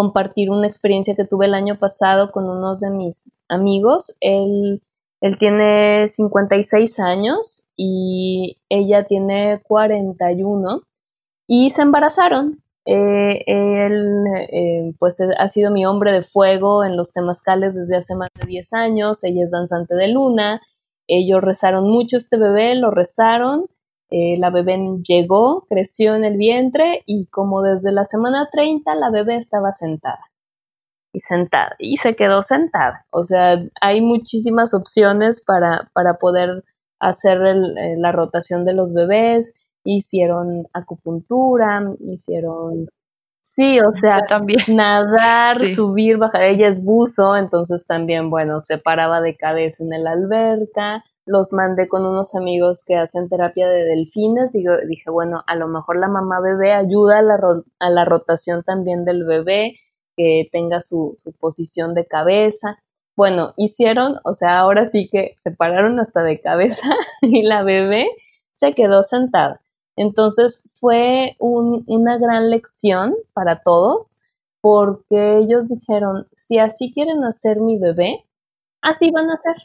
[0.00, 4.16] compartir una experiencia que tuve el año pasado con uno de mis amigos.
[4.20, 4.80] Él,
[5.20, 10.80] él tiene 56 años y ella tiene 41
[11.46, 12.62] y se embarazaron.
[12.86, 18.14] Eh, él eh, pues ha sido mi hombre de fuego en los temazcales desde hace
[18.14, 20.62] más de 10 años, ella es danzante de luna,
[21.08, 23.66] ellos rezaron mucho este bebé, lo rezaron
[24.10, 29.10] eh, la bebé llegó, creció en el vientre y como desde la semana 30 la
[29.10, 30.30] bebé estaba sentada
[31.12, 33.06] y sentada y se quedó sentada.
[33.10, 36.64] O sea, hay muchísimas opciones para, para poder
[36.98, 39.54] hacer eh, la rotación de los bebés.
[39.84, 42.88] Hicieron acupuntura, hicieron...
[43.42, 44.60] Sí, o sea, también.
[44.68, 46.42] nadar, subir, bajar.
[46.42, 51.88] Ella es buzo, entonces también, bueno, se paraba de cabeza en la alberca los mandé
[51.88, 54.52] con unos amigos que hacen terapia de delfines.
[54.52, 57.38] Digo, dije, bueno, a lo mejor la mamá bebé ayuda a la,
[57.78, 59.76] a la rotación también del bebé,
[60.16, 62.78] que tenga su, su, posición de cabeza.
[63.16, 66.88] Bueno, hicieron, o sea, ahora sí que se pararon hasta de cabeza
[67.22, 68.06] y la bebé
[68.50, 69.60] se quedó sentada.
[69.96, 74.20] Entonces fue un, una gran lección para todos
[74.60, 78.24] porque ellos dijeron, si así quieren hacer mi bebé,
[78.82, 79.56] así van a ser.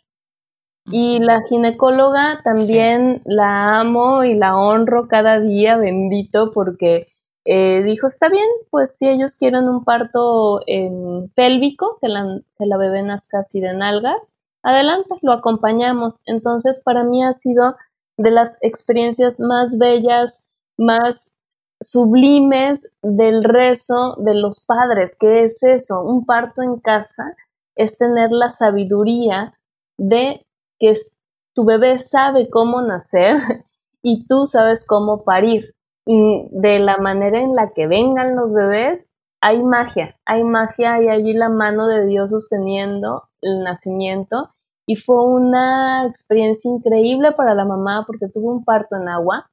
[0.87, 7.07] Y la ginecóloga también la amo y la honro cada día, bendito, porque
[7.43, 12.65] eh, dijo, está bien, pues si ellos quieren un parto en pélvico, que la, que
[12.65, 16.21] la bebé nazca así de nalgas, adelante, lo acompañamos.
[16.25, 17.75] Entonces, para mí ha sido
[18.17, 20.45] de las experiencias más bellas,
[20.77, 21.35] más
[21.81, 25.15] sublimes del rezo de los padres.
[25.19, 26.03] ¿Qué es eso?
[26.03, 27.35] Un parto en casa
[27.75, 29.53] es tener la sabiduría
[29.97, 30.44] de
[30.85, 30.99] que
[31.53, 33.37] tu bebé sabe cómo nacer
[34.01, 35.73] y tú sabes cómo parir.
[36.05, 36.19] Y
[36.51, 39.07] de la manera en la que vengan los bebés,
[39.41, 44.49] hay magia, hay magia y allí la mano de Dios sosteniendo el nacimiento.
[44.87, 49.49] Y fue una experiencia increíble para la mamá porque tuvo un parto en agua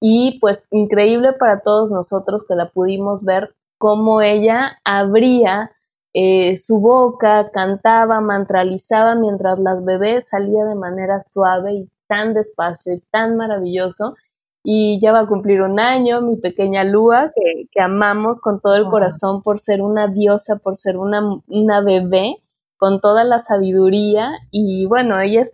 [0.00, 5.70] y pues increíble para todos nosotros que la pudimos ver cómo ella abría
[6.14, 12.94] eh, su boca, cantaba, mantralizaba mientras las bebés salía de manera suave y tan despacio
[12.94, 14.16] y tan maravilloso.
[14.64, 18.86] Y ya va a cumplir un año, mi pequeña Lua, que, amamos con todo el
[18.86, 22.36] corazón por ser una diosa, por ser una, una bebé,
[22.76, 24.30] con toda la sabiduría.
[24.50, 25.50] Y bueno, ella es,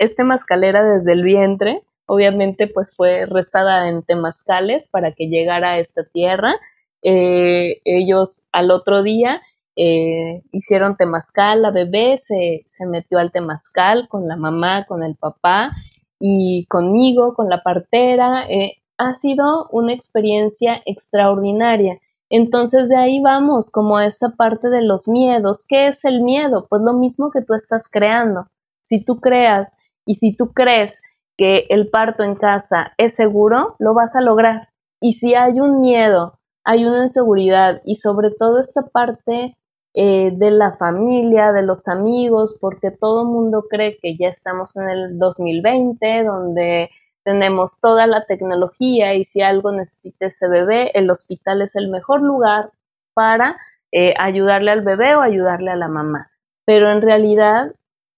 [0.00, 5.78] es temascalera desde el vientre, obviamente pues fue rezada en temazcales para que llegara a
[5.78, 6.56] esta tierra
[7.02, 9.40] eh, ellos al otro día
[9.82, 15.16] eh, hicieron temazcal, la bebé se, se metió al temazcal con la mamá, con el
[15.16, 15.70] papá
[16.18, 18.44] y conmigo, con la partera.
[18.50, 21.96] Eh, ha sido una experiencia extraordinaria.
[22.28, 25.64] Entonces de ahí vamos como a esta parte de los miedos.
[25.66, 26.66] ¿Qué es el miedo?
[26.68, 28.48] Pues lo mismo que tú estás creando.
[28.82, 31.00] Si tú creas y si tú crees
[31.38, 34.68] que el parto en casa es seguro, lo vas a lograr.
[35.00, 39.56] Y si hay un miedo, hay una inseguridad y sobre todo esta parte
[39.94, 44.76] eh, de la familia, de los amigos, porque todo el mundo cree que ya estamos
[44.76, 46.90] en el 2020, donde
[47.24, 52.22] tenemos toda la tecnología y si algo necesita ese bebé, el hospital es el mejor
[52.22, 52.70] lugar
[53.14, 53.58] para
[53.92, 56.30] eh, ayudarle al bebé o ayudarle a la mamá.
[56.64, 57.74] Pero en realidad,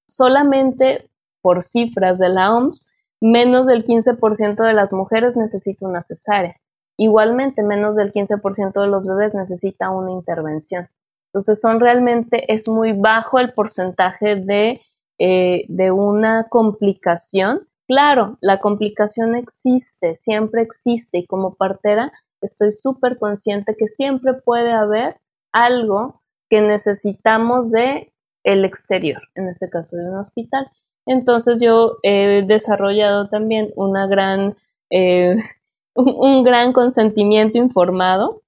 [0.06, 1.08] solamente
[1.40, 6.56] por cifras de la OMS, menos del 15% de las mujeres necesita una cesárea.
[6.98, 10.88] Igualmente, menos del 15% de los bebés necesita una intervención.
[11.32, 14.82] Entonces son realmente, es muy bajo el porcentaje de,
[15.18, 17.66] eh, de una complicación.
[17.88, 24.72] Claro, la complicación existe, siempre existe y como partera estoy súper consciente que siempre puede
[24.72, 25.16] haber
[25.52, 28.12] algo que necesitamos de
[28.44, 30.70] el exterior, en este caso de un hospital.
[31.06, 34.54] Entonces yo he desarrollado también una gran,
[34.90, 35.36] eh,
[35.94, 38.41] un gran consentimiento informado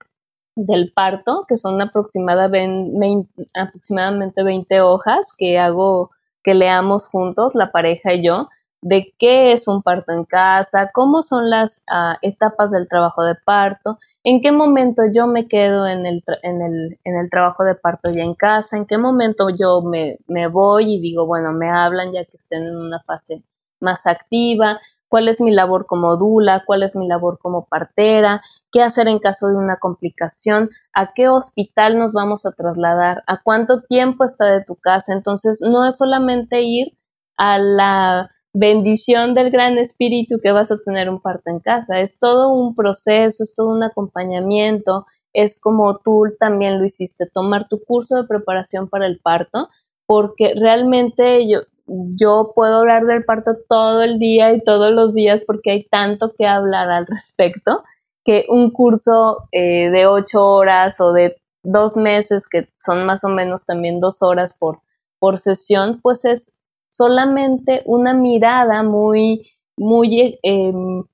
[0.56, 6.10] del parto, que son aproximadamente 20 hojas que hago
[6.42, 8.48] que leamos juntos, la pareja y yo,
[8.82, 13.34] de qué es un parto en casa, cómo son las ah, etapas del trabajo de
[13.34, 17.74] parto, en qué momento yo me quedo en el, en el, en el trabajo de
[17.74, 21.70] parto ya en casa, en qué momento yo me, me voy y digo, bueno, me
[21.70, 23.42] hablan ya que estén en una fase
[23.80, 24.80] más activa,
[25.14, 29.20] cuál es mi labor como dula, cuál es mi labor como partera, qué hacer en
[29.20, 34.46] caso de una complicación, a qué hospital nos vamos a trasladar, a cuánto tiempo está
[34.46, 35.12] de tu casa.
[35.12, 36.88] Entonces, no es solamente ir
[37.36, 42.18] a la bendición del gran espíritu que vas a tener un parto en casa, es
[42.18, 47.78] todo un proceso, es todo un acompañamiento, es como tú también lo hiciste, tomar tu
[47.84, 49.68] curso de preparación para el parto,
[50.08, 55.44] porque realmente yo, yo puedo hablar del parto todo el día y todos los días
[55.46, 57.84] porque hay tanto que hablar al respecto
[58.24, 63.28] que un curso eh, de ocho horas o de dos meses, que son más o
[63.28, 64.78] menos también dos horas por,
[65.18, 66.58] por sesión, pues es
[66.90, 71.04] solamente una mirada muy, muy em,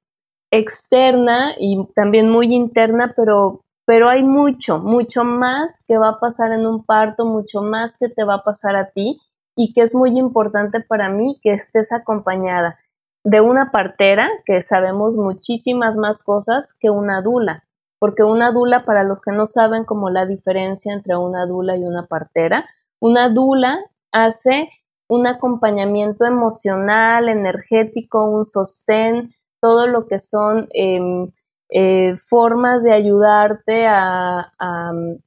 [0.50, 6.52] externa y también muy interna, pero, pero hay mucho, mucho más que va a pasar
[6.52, 9.18] en un parto, mucho más que te va a pasar a ti
[9.60, 12.78] y que es muy importante para mí que estés acompañada
[13.24, 17.62] de una partera que sabemos muchísimas más cosas que una dula,
[17.98, 21.84] porque una dula, para los que no saben como la diferencia entre una dula y
[21.84, 22.64] una partera,
[23.00, 23.80] una dula
[24.12, 24.70] hace
[25.10, 31.30] un acompañamiento emocional, energético, un sostén, todo lo que son em,
[31.68, 34.50] eh, formas de ayudarte a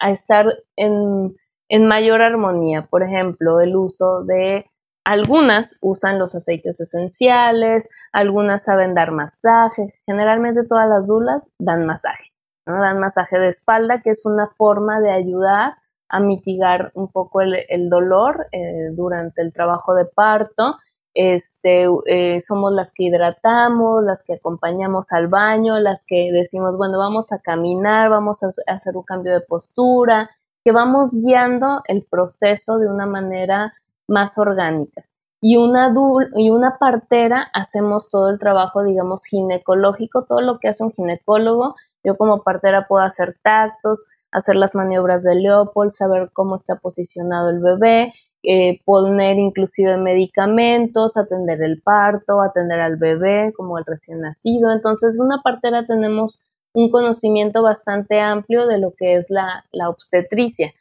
[0.09, 1.35] estar en
[1.73, 2.83] en mayor armonía.
[2.83, 4.67] Por ejemplo, el uso de
[5.03, 9.91] algunas usan los aceites esenciales, algunas saben dar masaje.
[10.05, 12.31] Generalmente todas las dulas dan masaje,
[12.67, 12.79] ¿no?
[12.79, 15.73] Dan masaje de espalda, que es una forma de ayudar
[16.09, 20.75] a mitigar un poco el, dolor eh, durante el trabajo de parto.
[21.15, 26.99] Este, eh, somos las que hidratamos, las que acompañamos al baño, las que decimos, bueno,
[26.99, 30.29] vamos a caminar, vamos a hacer un cambio de postura,
[30.63, 33.73] que vamos guiando el proceso de una manera
[34.07, 35.03] más orgánica.
[35.41, 35.93] Y una,
[36.35, 41.75] y una partera hacemos todo el trabajo, digamos, ginecológico, todo lo que hace un ginecólogo.
[42.01, 47.49] Yo como partera puedo hacer tactos, hacer las maniobras de Leopold, saber cómo está posicionado
[47.49, 54.21] el bebé, eh, poner inclusive medicamentos, atender el parto, atender al bebé como el recién
[54.21, 54.71] nacido.
[54.71, 56.41] Entonces, una partera tenemos
[56.73, 60.73] un conocimiento bastante amplio de lo que es la, obstetricia.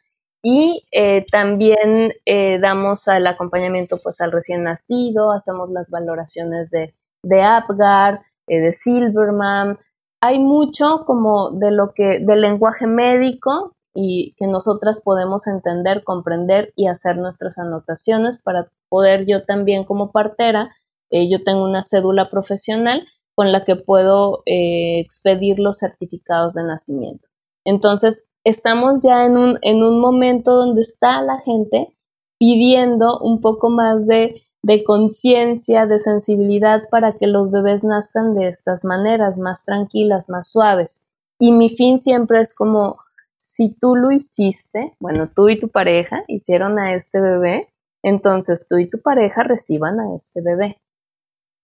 [0.43, 6.93] Y eh, también eh, damos el acompañamiento pues, al recién nacido, hacemos las valoraciones de,
[7.23, 9.77] de Apgar, eh, de Silverman.
[10.21, 16.73] Hay mucho como de lo que, del lenguaje médico y que nosotras podemos entender, comprender
[16.75, 20.75] y hacer nuestras anotaciones para poder yo también como partera,
[21.11, 27.27] yo tengo una cédula profesional con la que puedo eh, expedir los certificados de nacimiento.
[27.65, 31.95] Entonces, estamos ya en un, en un momento donde está la gente
[32.37, 38.49] pidiendo un poco más de, de conciencia, de sensibilidad para que los bebés nazcan de
[38.49, 41.13] estas maneras, más tranquilas, más suaves.
[41.39, 42.97] Y mi fin siempre es como,
[43.37, 47.67] si tú lo hiciste, bueno, tú y tu pareja hicieron a este bebé,
[48.03, 50.77] entonces tú y tu pareja reciban a este bebé.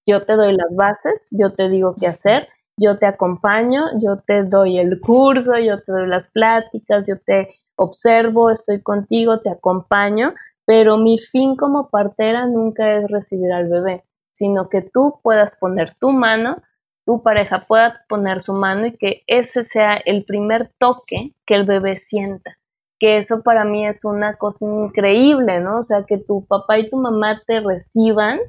[0.06, 2.48] Yo te doy las bases, yo te digo qué hacer,
[2.78, 7.50] yo te acompaño, yo te doy el curso, yo te doy las pláticas, yo te
[7.76, 10.34] observo, estoy contigo, te acompaño,
[10.66, 15.96] pero mi fin como partera nunca es recibir al bebé, sino que tú puedas poner
[16.00, 16.62] tu mano,
[17.06, 21.66] tu pareja pueda poner su mano y que ese sea el primer toque que el
[21.66, 22.56] bebé sienta.
[23.00, 25.80] Que eso para mí es una cosa increíble, ¿no?
[25.80, 28.40] O sea, que tu papá y tu mamá te reciban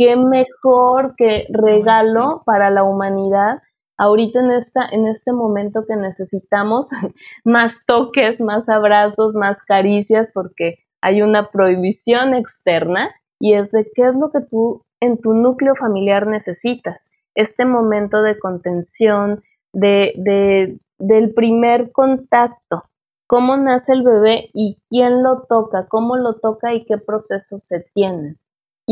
[0.00, 3.58] qué mejor que regalo para la humanidad
[3.98, 6.88] ahorita en, esta, en este momento que necesitamos
[7.44, 14.08] más toques, más abrazos, más caricias, porque hay una prohibición externa y es de qué
[14.08, 17.10] es lo que tú en tu núcleo familiar necesitas.
[17.34, 19.42] Este momento de contención,
[19.74, 22.84] de, de, del primer contacto,
[23.26, 27.84] cómo nace el bebé y quién lo toca, cómo lo toca y qué procesos se
[27.92, 28.39] tienen.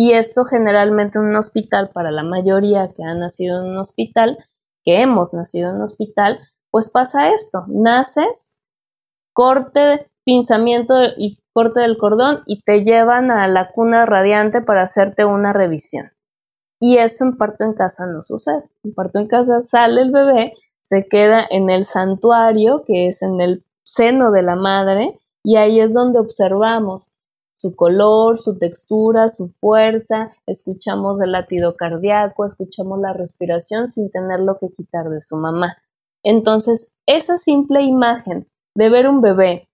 [0.00, 4.38] Y esto generalmente en un hospital, para la mayoría que han nacido en un hospital,
[4.84, 6.38] que hemos nacido en un hospital,
[6.70, 8.60] pues pasa esto, naces,
[9.32, 15.24] corte, pinzamiento y corte del cordón y te llevan a la cuna radiante para hacerte
[15.24, 16.12] una revisión.
[16.78, 18.70] Y eso en parto en casa no sucede.
[18.84, 23.40] En parto en casa sale el bebé, se queda en el santuario, que es en
[23.40, 27.10] el seno de la madre, y ahí es donde observamos
[27.58, 34.58] su color, su textura, su fuerza, escuchamos el latido cardíaco, escuchamos la respiración sin tenerlo
[34.58, 35.76] que quitar de su mamá.
[36.22, 39.68] Entonces, esa simple imagen de ver un bebé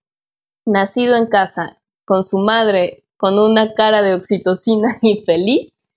[0.65, 5.89] nacido en casa con su madre con una cara de oxitocina y feliz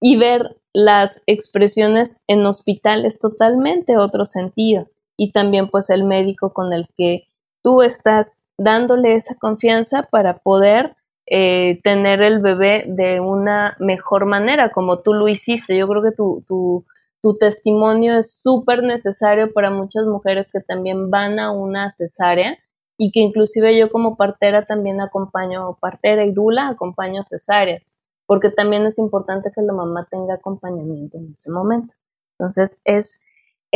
[0.00, 4.88] y ver las expresiones en hospital es totalmente otro sentido.
[5.16, 7.28] Y también pues el médico con el que
[7.62, 10.96] tú estás dándole esa confianza para poder
[11.26, 15.76] eh, tener el bebé de una mejor manera, como tú lo hiciste.
[15.76, 16.84] Yo creo que tu, tu,
[17.20, 22.58] tu testimonio es súper necesario para muchas mujeres que también van a una cesárea
[22.96, 27.96] y que inclusive yo como partera también acompaño, partera y dula, acompaño cesáreas,
[28.26, 31.94] porque también es importante que la mamá tenga acompañamiento en ese momento.
[32.38, 33.20] Entonces es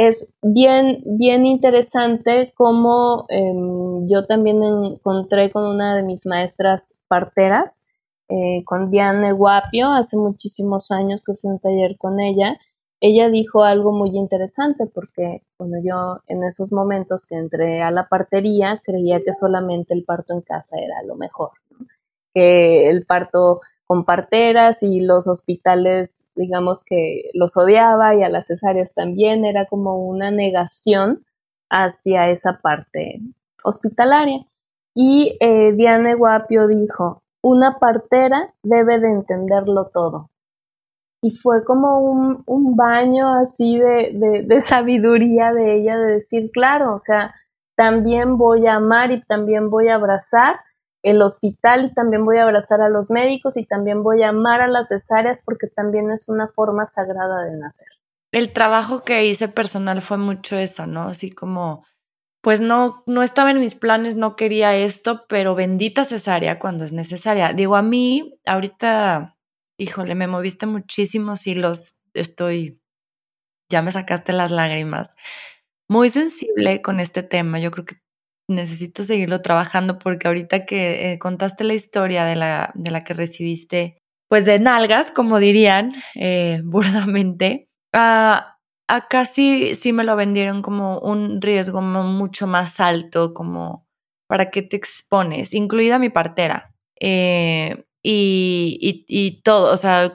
[0.09, 7.87] es bien, bien interesante cómo em, yo también encontré con una de mis maestras parteras,
[8.31, 12.57] eh, con Diane Guapio, hace muchísimos años que fui a un taller con ella.
[13.01, 18.09] Ella dijo algo muy interesante porque cuando yo en esos momentos que entré a la
[18.09, 21.51] partería creía que solamente el parto en casa era lo mejor,
[22.35, 23.61] que el parto
[23.91, 29.67] con parteras y los hospitales, digamos que los odiaba y a las cesáreas también, era
[29.67, 31.25] como una negación
[31.69, 33.21] hacia esa parte
[33.65, 34.45] hospitalaria.
[34.95, 40.31] Y eh, Diane Guapio dijo, una partera debe de entenderlo todo.
[41.21, 41.99] Y fue como
[42.47, 47.35] un, baño así de, de sabiduría de ella, de decir, claro, o sea,
[47.77, 50.61] también voy a amar y también voy a abrazar
[51.03, 54.61] el hospital y también voy a abrazar a los médicos y también voy a amar
[54.61, 57.89] a las cesáreas porque también es una forma sagrada de nacer.
[58.33, 61.05] El trabajo que hice personal fue mucho eso, ¿no?
[61.05, 61.85] Así como,
[62.43, 66.93] pues no, no estaba en mis planes, no quería esto, pero bendita cesárea cuando es
[66.93, 67.53] necesaria.
[67.53, 69.37] Digo, a mí, ahorita,
[69.79, 72.81] híjole, me moviste muchísimos hilos, estoy,
[73.69, 75.11] ya me sacaste las lágrimas.
[75.89, 77.97] Muy sensible con este tema, yo creo que
[78.51, 83.15] necesito seguirlo trabajando porque ahorita que eh, contaste la historia de la, de la que
[83.15, 83.99] recibiste,
[84.29, 90.99] pues de nalgas, como dirían eh, burdamente, a, acá sí, sí me lo vendieron como
[90.99, 93.87] un riesgo mucho más alto, como
[94.29, 96.73] para que te expones, incluida mi partera.
[97.01, 100.15] Eh, y, y, y, todo, o sea,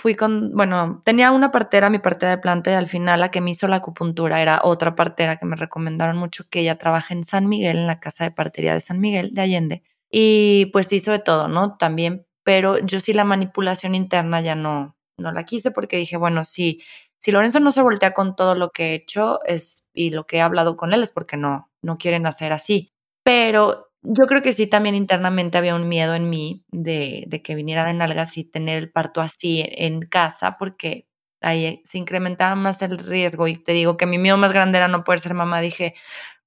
[0.00, 3.42] fui con, bueno, tenía una partera, mi partera de planta, y al final la que
[3.42, 7.22] me hizo la acupuntura era otra partera que me recomendaron mucho, que ella trabaja en
[7.22, 9.82] San Miguel, en la casa de partería de San Miguel, de Allende.
[10.10, 11.76] Y pues hizo de todo, ¿no?
[11.76, 16.44] También, pero yo sí la manipulación interna ya no, no la quise porque dije, bueno,
[16.44, 16.82] si,
[17.18, 20.38] si Lorenzo no se voltea con todo lo que he hecho es, y lo que
[20.38, 22.90] he hablado con él es porque no, no quieren hacer así.
[23.22, 27.84] Pero yo creo que sí, también internamente había un miedo en mí de, que viniera
[27.84, 31.06] de nalgas y tener el parto así en casa, porque
[31.40, 33.48] ahí se incrementaba más el riesgo.
[33.48, 35.60] Y te digo que mi miedo más grande era no poder ser mamá.
[35.60, 35.94] Dije,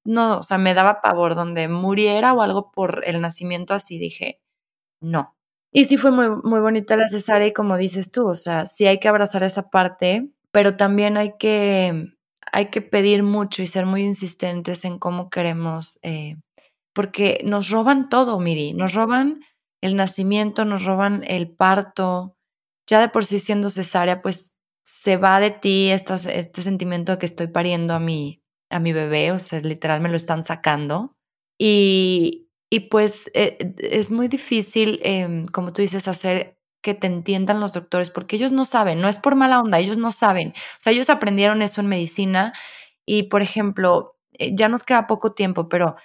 [0.06, 4.00] no, o sea, me daba pavor donde muriera o algo por el nacimiento así.
[4.00, 4.42] Dije,
[5.02, 5.36] no.
[5.74, 8.88] Y sí fue muy, muy bonita la cesárea y como dices tú, o sea, sí
[8.88, 12.14] hay que abrazar esa parte, pero también hay que
[12.54, 16.38] hay que pedir mucho y ser muy insistentes en cómo queremos, eh,
[16.94, 19.42] porque nos roban todo, Miri, nos roban
[19.82, 22.38] el nacimiento, nos roban el parto,
[22.88, 24.54] ya de por sí siendo cesárea, pues
[24.86, 29.32] se va de ti este sentimiento de que estoy pariendo a mi, a mi bebé,
[29.32, 31.16] o sea, literal me lo están sacando.
[31.60, 37.60] Y, y pues eh, es muy difícil, em, como tú dices, hacer que te entiendan
[37.62, 40.50] los doctores, porque ellos no saben, no es por mala onda, ellos no saben.
[40.50, 42.54] O sea, ellos aprendieron eso en medicina
[43.06, 45.96] y, por ejemplo, eh, ya nos queda poco tiempo, pero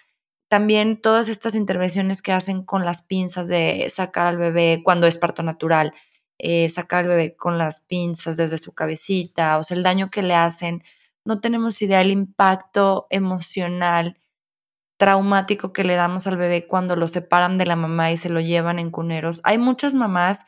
[0.49, 5.17] también todas estas intervenciones que hacen con las pinzas de sacar al bebé cuando es
[5.19, 5.95] parto natural,
[6.39, 10.23] eh, sacar al bebé con las pinzas desde su cabecita, o sea, el daño que
[10.23, 10.83] le hacen,
[11.25, 14.19] no tenemos idea del impacto emocional
[14.99, 18.41] traumático que le damos al bebé cuando lo separan de la mamá y se lo
[18.41, 19.41] llevan en cuneros.
[19.45, 20.45] Hay muchas mamás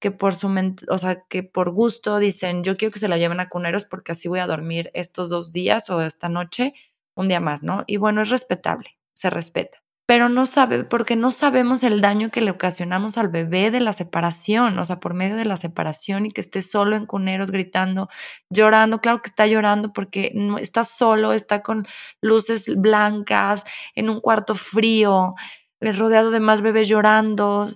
[0.00, 0.48] que por su
[0.88, 4.12] o sea, que por gusto dicen, yo quiero que se la lleven a cuneros porque
[4.12, 6.74] así voy a dormir estos dos días o esta noche,
[7.14, 7.84] un día más, ¿no?
[7.86, 9.78] Y bueno, es respetable, se respeta.
[10.06, 13.92] Pero no sabe, porque no sabemos el daño que le ocasionamos al bebé de la
[13.92, 18.08] separación, o sea, por medio de la separación y que esté solo en cuneros gritando,
[18.50, 21.86] llorando, claro que está llorando porque no, está solo, está con
[22.22, 23.62] luces blancas,
[23.94, 25.34] en un cuarto frío,
[25.80, 27.68] rodeado de más bebés llorando,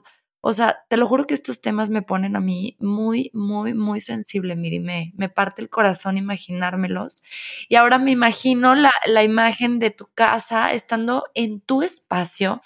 [0.47, 4.01] o sea, te lo juro que estos temas me ponen a mí muy, muy, muy
[4.01, 7.23] sensible, Miri, me, parte el corazón imaginármelos.
[7.67, 12.61] Y ahora me imagino la, la imagen de tu casa estando en tu espacio.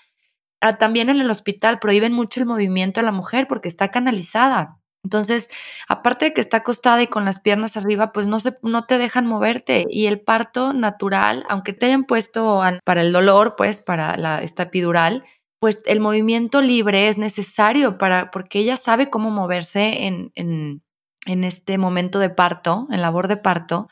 [0.60, 4.78] Ah, también en el hospital prohíben mucho el movimiento a la mujer porque está canalizada.
[5.04, 5.48] Entonces,
[5.88, 8.98] aparte de que está acostada y con las piernas arriba, pues no, se, no te
[8.98, 9.86] dejan moverte.
[9.88, 14.64] Y el parto natural, aunque te hayan puesto para el dolor, pues para la, esta
[14.64, 15.24] epidural,
[15.60, 20.82] pues el movimiento libre es necesario para, porque ella sabe cómo moverse en, en,
[21.26, 23.88] en este momento de parto, en labor de parto.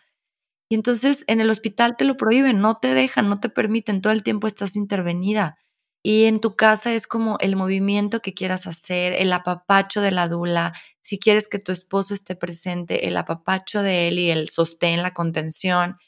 [0.70, 4.12] Y entonces en el hospital te lo prohíben, no te dejan, no te permiten, todo
[4.12, 5.58] el tiempo estás intervenida.
[6.02, 10.28] Y en tu casa es como el movimiento que quieras hacer, el apapacho de la
[10.28, 15.02] dula, si quieres que tu esposo esté presente, el apapacho de él y el sostén,
[15.02, 15.98] la contención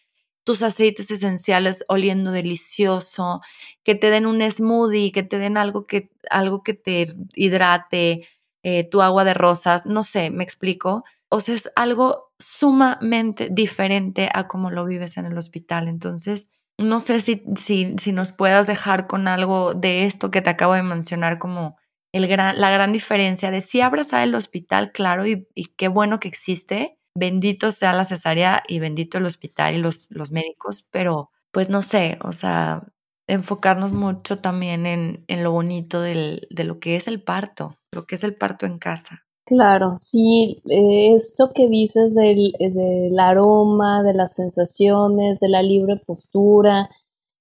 [0.48, 3.42] tus aceites esenciales oliendo delicioso,
[3.84, 8.26] que te den un smoothie, que te den algo que, algo que te hidrate,
[8.62, 11.04] eh, tu agua de rosas, no sé, me explico.
[11.28, 15.86] O sea, es algo sumamente diferente a cómo lo vives en el hospital.
[15.86, 20.48] Entonces, no sé si, si, si nos puedas dejar con algo de esto que te
[20.48, 21.76] acabo de mencionar como
[22.10, 25.44] el gran, la gran diferencia de si abrazar el hospital, claro, y
[25.76, 30.30] qué bueno que existe, bendito sea la cesárea y bendito el hospital y los, los
[30.30, 32.86] médicos, pero pues no sé, o sea,
[33.26, 38.06] enfocarnos mucho también en, en lo bonito del, de lo que es el parto, lo
[38.06, 39.26] que es el parto en casa.
[39.44, 45.62] Claro, sí, eh, esto que dices del, eh, del, aroma, de las sensaciones, de la
[45.62, 46.90] libre postura,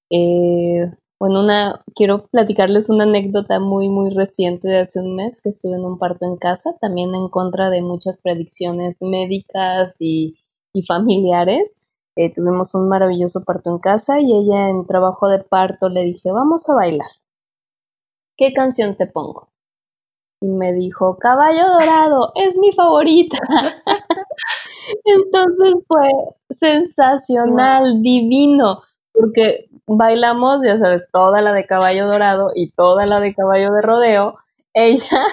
[0.10, 5.50] eh, bueno, una, quiero platicarles una anécdota muy, muy reciente de hace un mes que
[5.50, 10.38] estuve en un parto en casa, también en contra de muchas predicciones médicas y,
[10.88, 11.82] familiares.
[12.16, 16.32] Eh, tuvimos un maravilloso parto en casa y ella en trabajo de parto le dije,
[16.32, 17.10] vamos a bailar.
[18.38, 19.50] ¿Qué canción te pongo?
[20.40, 23.40] Y me dijo, Caballo Dorado, es mi favorita.
[25.04, 26.12] Entonces fue
[26.52, 28.84] sensacional, divino,
[29.20, 33.82] porque bailamos, ya sabes, toda la de caballo dorado y toda la de caballo de
[33.82, 34.36] rodeo,
[34.74, 35.26] ella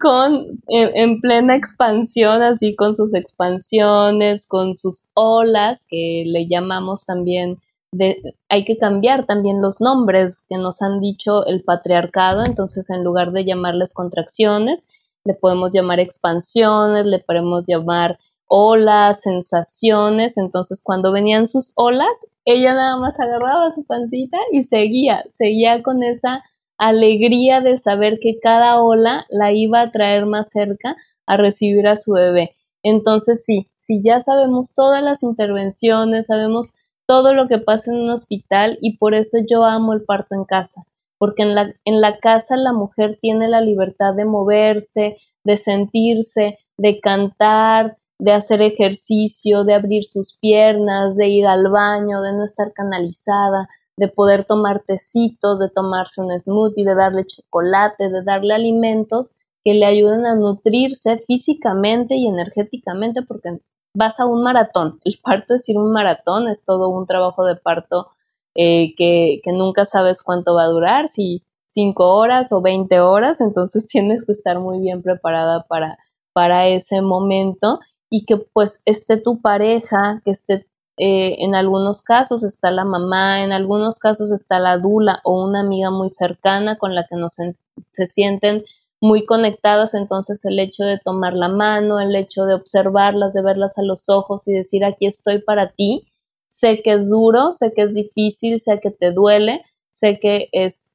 [0.00, 7.58] con en, plena expansión, así con sus expansiones, con sus olas, que le llamamos también,
[7.92, 13.04] de, hay que cambiar también los nombres que nos han dicho el patriarcado, entonces en
[13.04, 14.88] lugar de llamarles contracciones,
[15.24, 18.18] le podemos llamar expansiones, le podemos llamar
[18.48, 20.36] olas, sensaciones.
[20.38, 26.02] Entonces, cuando venían sus olas, ella nada más agarraba su pancita y seguía, seguía con
[26.02, 26.42] esa
[26.78, 30.96] alegría de saber que cada ola la iba a traer más cerca
[31.26, 32.54] a recibir a su bebé.
[32.82, 36.74] Entonces, sí, si ya sabemos todas las intervenciones, sabemos
[37.06, 40.46] todo lo que pasa en un hospital y por eso yo amo el parto en
[40.46, 40.84] casa,
[41.18, 46.58] porque en la, en la casa la mujer tiene la libertad de moverse, de sentirse,
[46.78, 52.44] de cantar, de hacer ejercicio, de abrir sus piernas, de ir al baño, de no
[52.44, 58.54] estar canalizada, de poder tomar tecitos, de tomarse un smoothie, de darle chocolate, de darle
[58.54, 63.60] alimentos que le ayuden a nutrirse físicamente y energéticamente, porque
[63.94, 65.00] vas a un maratón.
[65.04, 68.08] El parto es ir un maratón, es todo un trabajo de parto
[68.54, 73.40] eh, que, que nunca sabes cuánto va a durar, si cinco horas o veinte horas,
[73.40, 75.98] entonces tienes que estar muy bien preparada para,
[76.32, 77.80] para ese momento
[78.10, 80.66] y que pues esté tu pareja, que esté
[81.00, 85.60] eh, en algunos casos está la mamá, en algunos casos está la dula o una
[85.60, 88.64] amiga muy cercana con la que nos se sienten
[89.00, 93.78] muy conectadas, entonces el hecho de tomar la mano, el hecho de observarlas, de verlas
[93.78, 96.08] a los ojos y decir aquí estoy para ti,
[96.48, 100.92] sé que es duro, sé que es difícil, sé que te duele, sé que es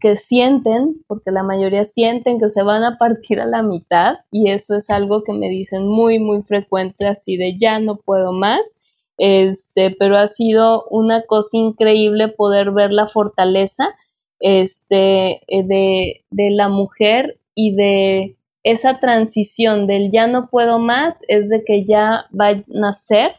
[0.00, 4.50] que sienten, porque la mayoría sienten que se van a partir a la mitad y
[4.50, 8.80] eso es algo que me dicen muy, muy frecuente así de ya no puedo más.
[9.18, 13.94] Este, pero ha sido una cosa increíble poder ver la fortaleza
[14.40, 21.22] este, eh, de, de la mujer y de esa transición del ya no puedo más,
[21.28, 23.36] es de que ya va a nacer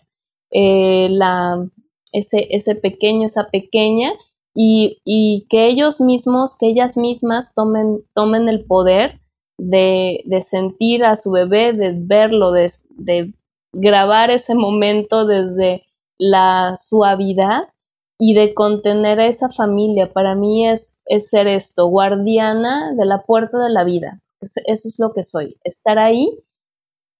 [0.51, 1.67] eh, la,
[2.13, 4.13] ese, ese pequeño, esa pequeña,
[4.59, 9.19] y, que ellos mismos, que ellas mismas tomen, tomen el poder
[9.59, 13.33] de, sentir a su bebé, de verlo, de,
[13.73, 15.83] grabar ese momento desde
[16.17, 17.69] la suavidad
[18.17, 20.11] y de contener a esa familia.
[20.11, 24.21] Para mí es, es ser esto, guardiana de la puerta de la vida.
[24.41, 26.39] Eso es lo que soy, estar ahí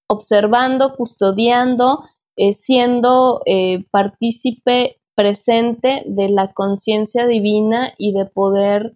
[0.10, 2.04] observando, custodiando,
[2.36, 8.93] eh, siendo eh, partícipe presente de la conciencia divina y de poder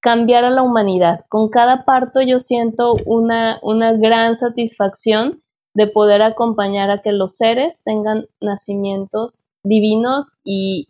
[0.00, 1.26] cambiar a la humanidad.
[1.28, 5.42] Con cada parto yo siento una, una gran satisfacción
[5.74, 10.88] de poder acompañar a que los seres tengan nacimientos divinos y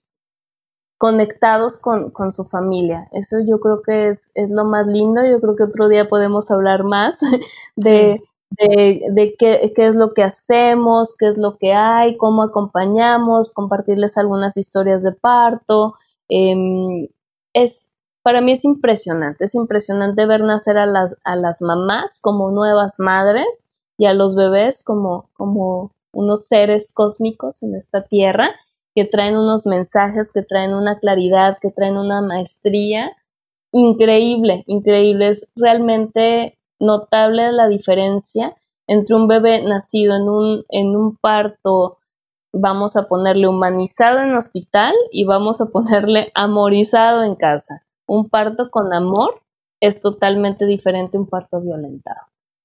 [0.96, 3.08] conectados con, con, su familia.
[3.10, 5.26] Eso yo creo que es, es, lo más lindo.
[5.26, 7.20] Yo creo que otro día podemos hablar más
[7.76, 8.20] de,
[8.50, 14.56] de, qué, es lo que hacemos, qué es lo que hay, cómo acompañamos, compartirles algunas
[14.56, 15.94] historias de parto.
[16.28, 17.08] Em,
[17.54, 17.90] es,
[18.22, 22.98] para mí es impresionante, es impresionante ver nacer a las, a las mamás como nuevas
[22.98, 28.54] madres y a los bebés como, como unos seres cósmicos en esta tierra
[28.94, 33.12] que traen unos mensajes, que traen una claridad, que traen una maestría
[33.72, 35.28] increíble, increíble.
[35.28, 38.54] Es realmente notable la diferencia
[38.86, 41.98] entre un bebé nacido en un, en un parto,
[42.52, 47.82] vamos a ponerle humanizado en hospital y vamos a ponerle amorizado en casa.
[48.06, 49.42] Un parto con amor
[49.80, 52.20] es totalmente diferente a un parto violentado.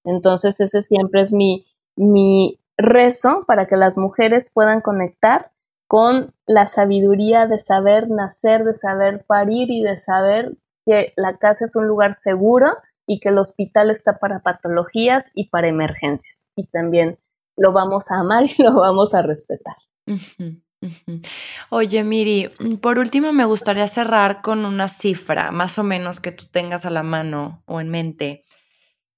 [0.05, 5.51] Entonces ese siempre es mi, mi rezo para que las mujeres puedan conectar
[5.88, 10.55] con la sabiduría de saber nacer, de saber parir y de saber
[10.86, 12.68] que la casa es un lugar seguro
[13.08, 16.49] y que el hospital está para patologías y para emergencias.
[16.56, 17.18] Y también
[17.58, 19.76] lo vamos a amar y lo vamos a respetar.
[21.70, 22.49] Oye, Miri,
[22.82, 26.89] por último me gustaría cerrar con una cifra, más o menos que tú tengas a
[26.89, 28.43] la mano o en mente,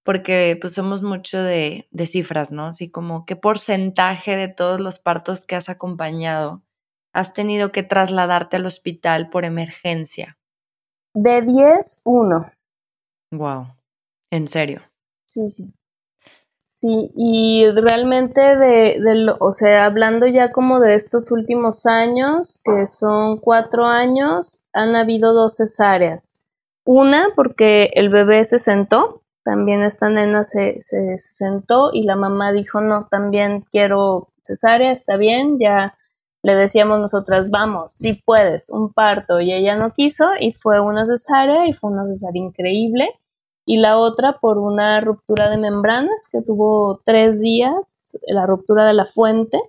[0.04, 2.68] porque pues somos mucho de, de cifras, ¿no?
[2.68, 6.62] Así como qué porcentaje de todos los partos que has acompañado
[7.16, 10.38] has tenido que trasladarte al hospital por emergencia.
[11.14, 12.52] De 10, 1.
[13.38, 13.68] Wow,
[14.32, 14.82] en serio.
[15.26, 15.74] Sí, sí.
[16.58, 22.88] Sí, y realmente de, de o sea, hablando ya como de estos últimos años, que
[22.88, 26.44] son cuatro años, han habido dos cesáreas.
[26.84, 32.52] Una porque el bebé se sentó, también esta nena se, se sentó y la mamá
[32.52, 35.96] dijo, no, también quiero cesárea, está bien, ya
[36.42, 41.06] le decíamos nosotras, vamos, si puedes, un parto, y ella no quiso y fue una
[41.06, 43.10] cesárea y fue una cesárea increíble.
[43.66, 48.94] Y la otra por una ruptura de membranas que tuvo tres días, la ruptura de
[48.94, 49.60] la fuente,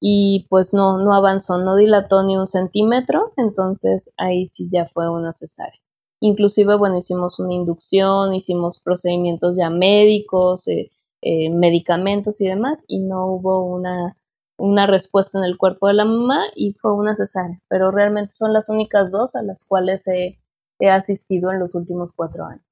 [0.00, 5.10] y pues no, no avanzó, no dilató ni un centímetro, entonces ahí sí ya fue
[5.10, 5.80] una cesárea.
[6.20, 10.90] Inclusive, bueno, hicimos una inducción, hicimos procedimientos ya médicos, eh,
[11.22, 14.16] eh, medicamentos y demás, y no hubo una
[14.58, 18.52] una respuesta en el cuerpo de la mamá y fue una cesárea, pero realmente son
[18.52, 20.38] las únicas dos a las cuales he,
[20.78, 22.65] he asistido en los últimos cuatro años.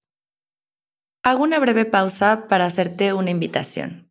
[1.26, 4.10] Hago una breve pausa para hacerte una invitación.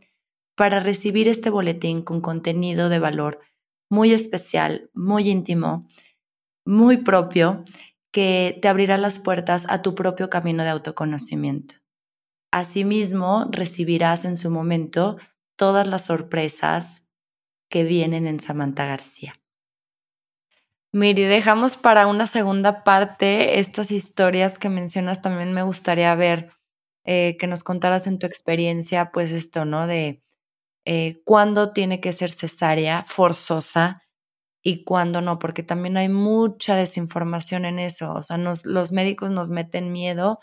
[0.55, 3.41] para recibir este boletín con contenido de valor
[3.91, 5.85] muy especial, muy íntimo,
[6.65, 7.63] muy propio,
[8.13, 11.75] que te abrirá las puertas a tu propio camino de autoconocimiento.
[12.51, 15.17] Asimismo, recibirás en su momento
[15.57, 17.05] todas las sorpresas
[17.69, 19.33] que vienen en Samantha García.
[20.91, 25.23] Miri, dejamos para una segunda parte estas historias que mencionas.
[25.23, 26.51] También me gustaría ver
[27.05, 29.87] eh, que nos contaras en tu experiencia, pues esto, ¿no?
[29.87, 30.21] De
[30.85, 34.02] eh, cuándo tiene que ser cesárea forzosa
[34.63, 38.13] y cuándo no, porque también hay mucha desinformación en eso.
[38.13, 40.39] O sea, los médicos nos meten miedo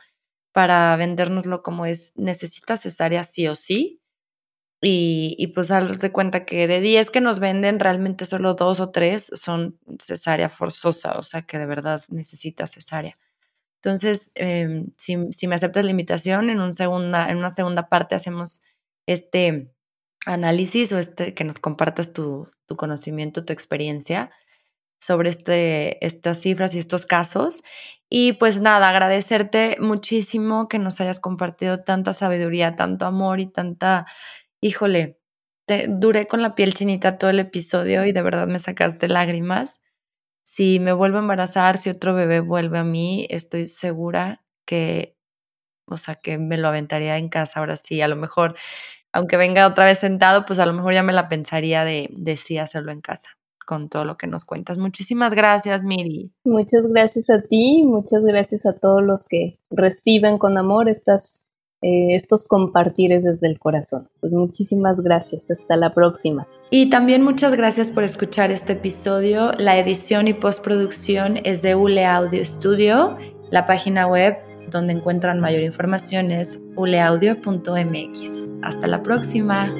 [0.52, 4.00] para vendérnoslo como es, necesita cesárea sí o sí.
[4.82, 8.80] Y, y pues darse de cuenta que de 10 que nos venden, realmente solo dos
[8.80, 13.18] o tres son cesárea forzosa, o sea que de verdad necesita cesárea.
[13.82, 18.14] Entonces, em, si, si, me aceptas la invitación, en, un segunda, en una segunda parte
[18.14, 18.62] hacemos
[19.06, 19.72] este
[20.26, 24.30] análisis o este, que nos compartas tu, tu conocimiento, tu experiencia
[25.00, 27.64] sobre este, estas cifras y estos casos.
[28.08, 34.06] Y pues nada, agradecerte muchísimo que nos hayas compartido tanta sabiduría, tanto amor y tanta,
[34.60, 35.18] híjole,
[35.66, 39.80] te, duré con la piel chinita todo el episodio y de verdad me sacaste lágrimas.
[40.44, 45.16] Si me vuelvo a embarazar, si otro bebé vuelve a mí, estoy segura que,
[45.86, 48.56] o sea, que me lo aventaría en casa ahora sí, a lo mejor
[49.12, 52.36] aunque venga otra vez sentado, pues a lo mejor ya me la pensaría de, de
[52.36, 53.30] sí hacerlo en casa
[53.70, 54.78] con todo lo que nos cuentas.
[54.78, 56.32] Muchísimas gracias, Miri.
[56.44, 61.44] Muchas gracias a ti, muchas gracias a todos los que reciben con amor estas,
[61.80, 64.08] eh, estos compartires desde el corazón.
[64.18, 66.48] Pues muchísimas gracias, hasta la próxima.
[66.70, 69.52] Y también muchas gracias por escuchar este episodio.
[69.56, 73.18] La edición y postproducción es de ULE Audio Studio.
[73.52, 74.36] La página web
[74.70, 78.62] donde encuentran mayor información es uleaudio.mx.
[78.62, 79.72] Hasta la próxima.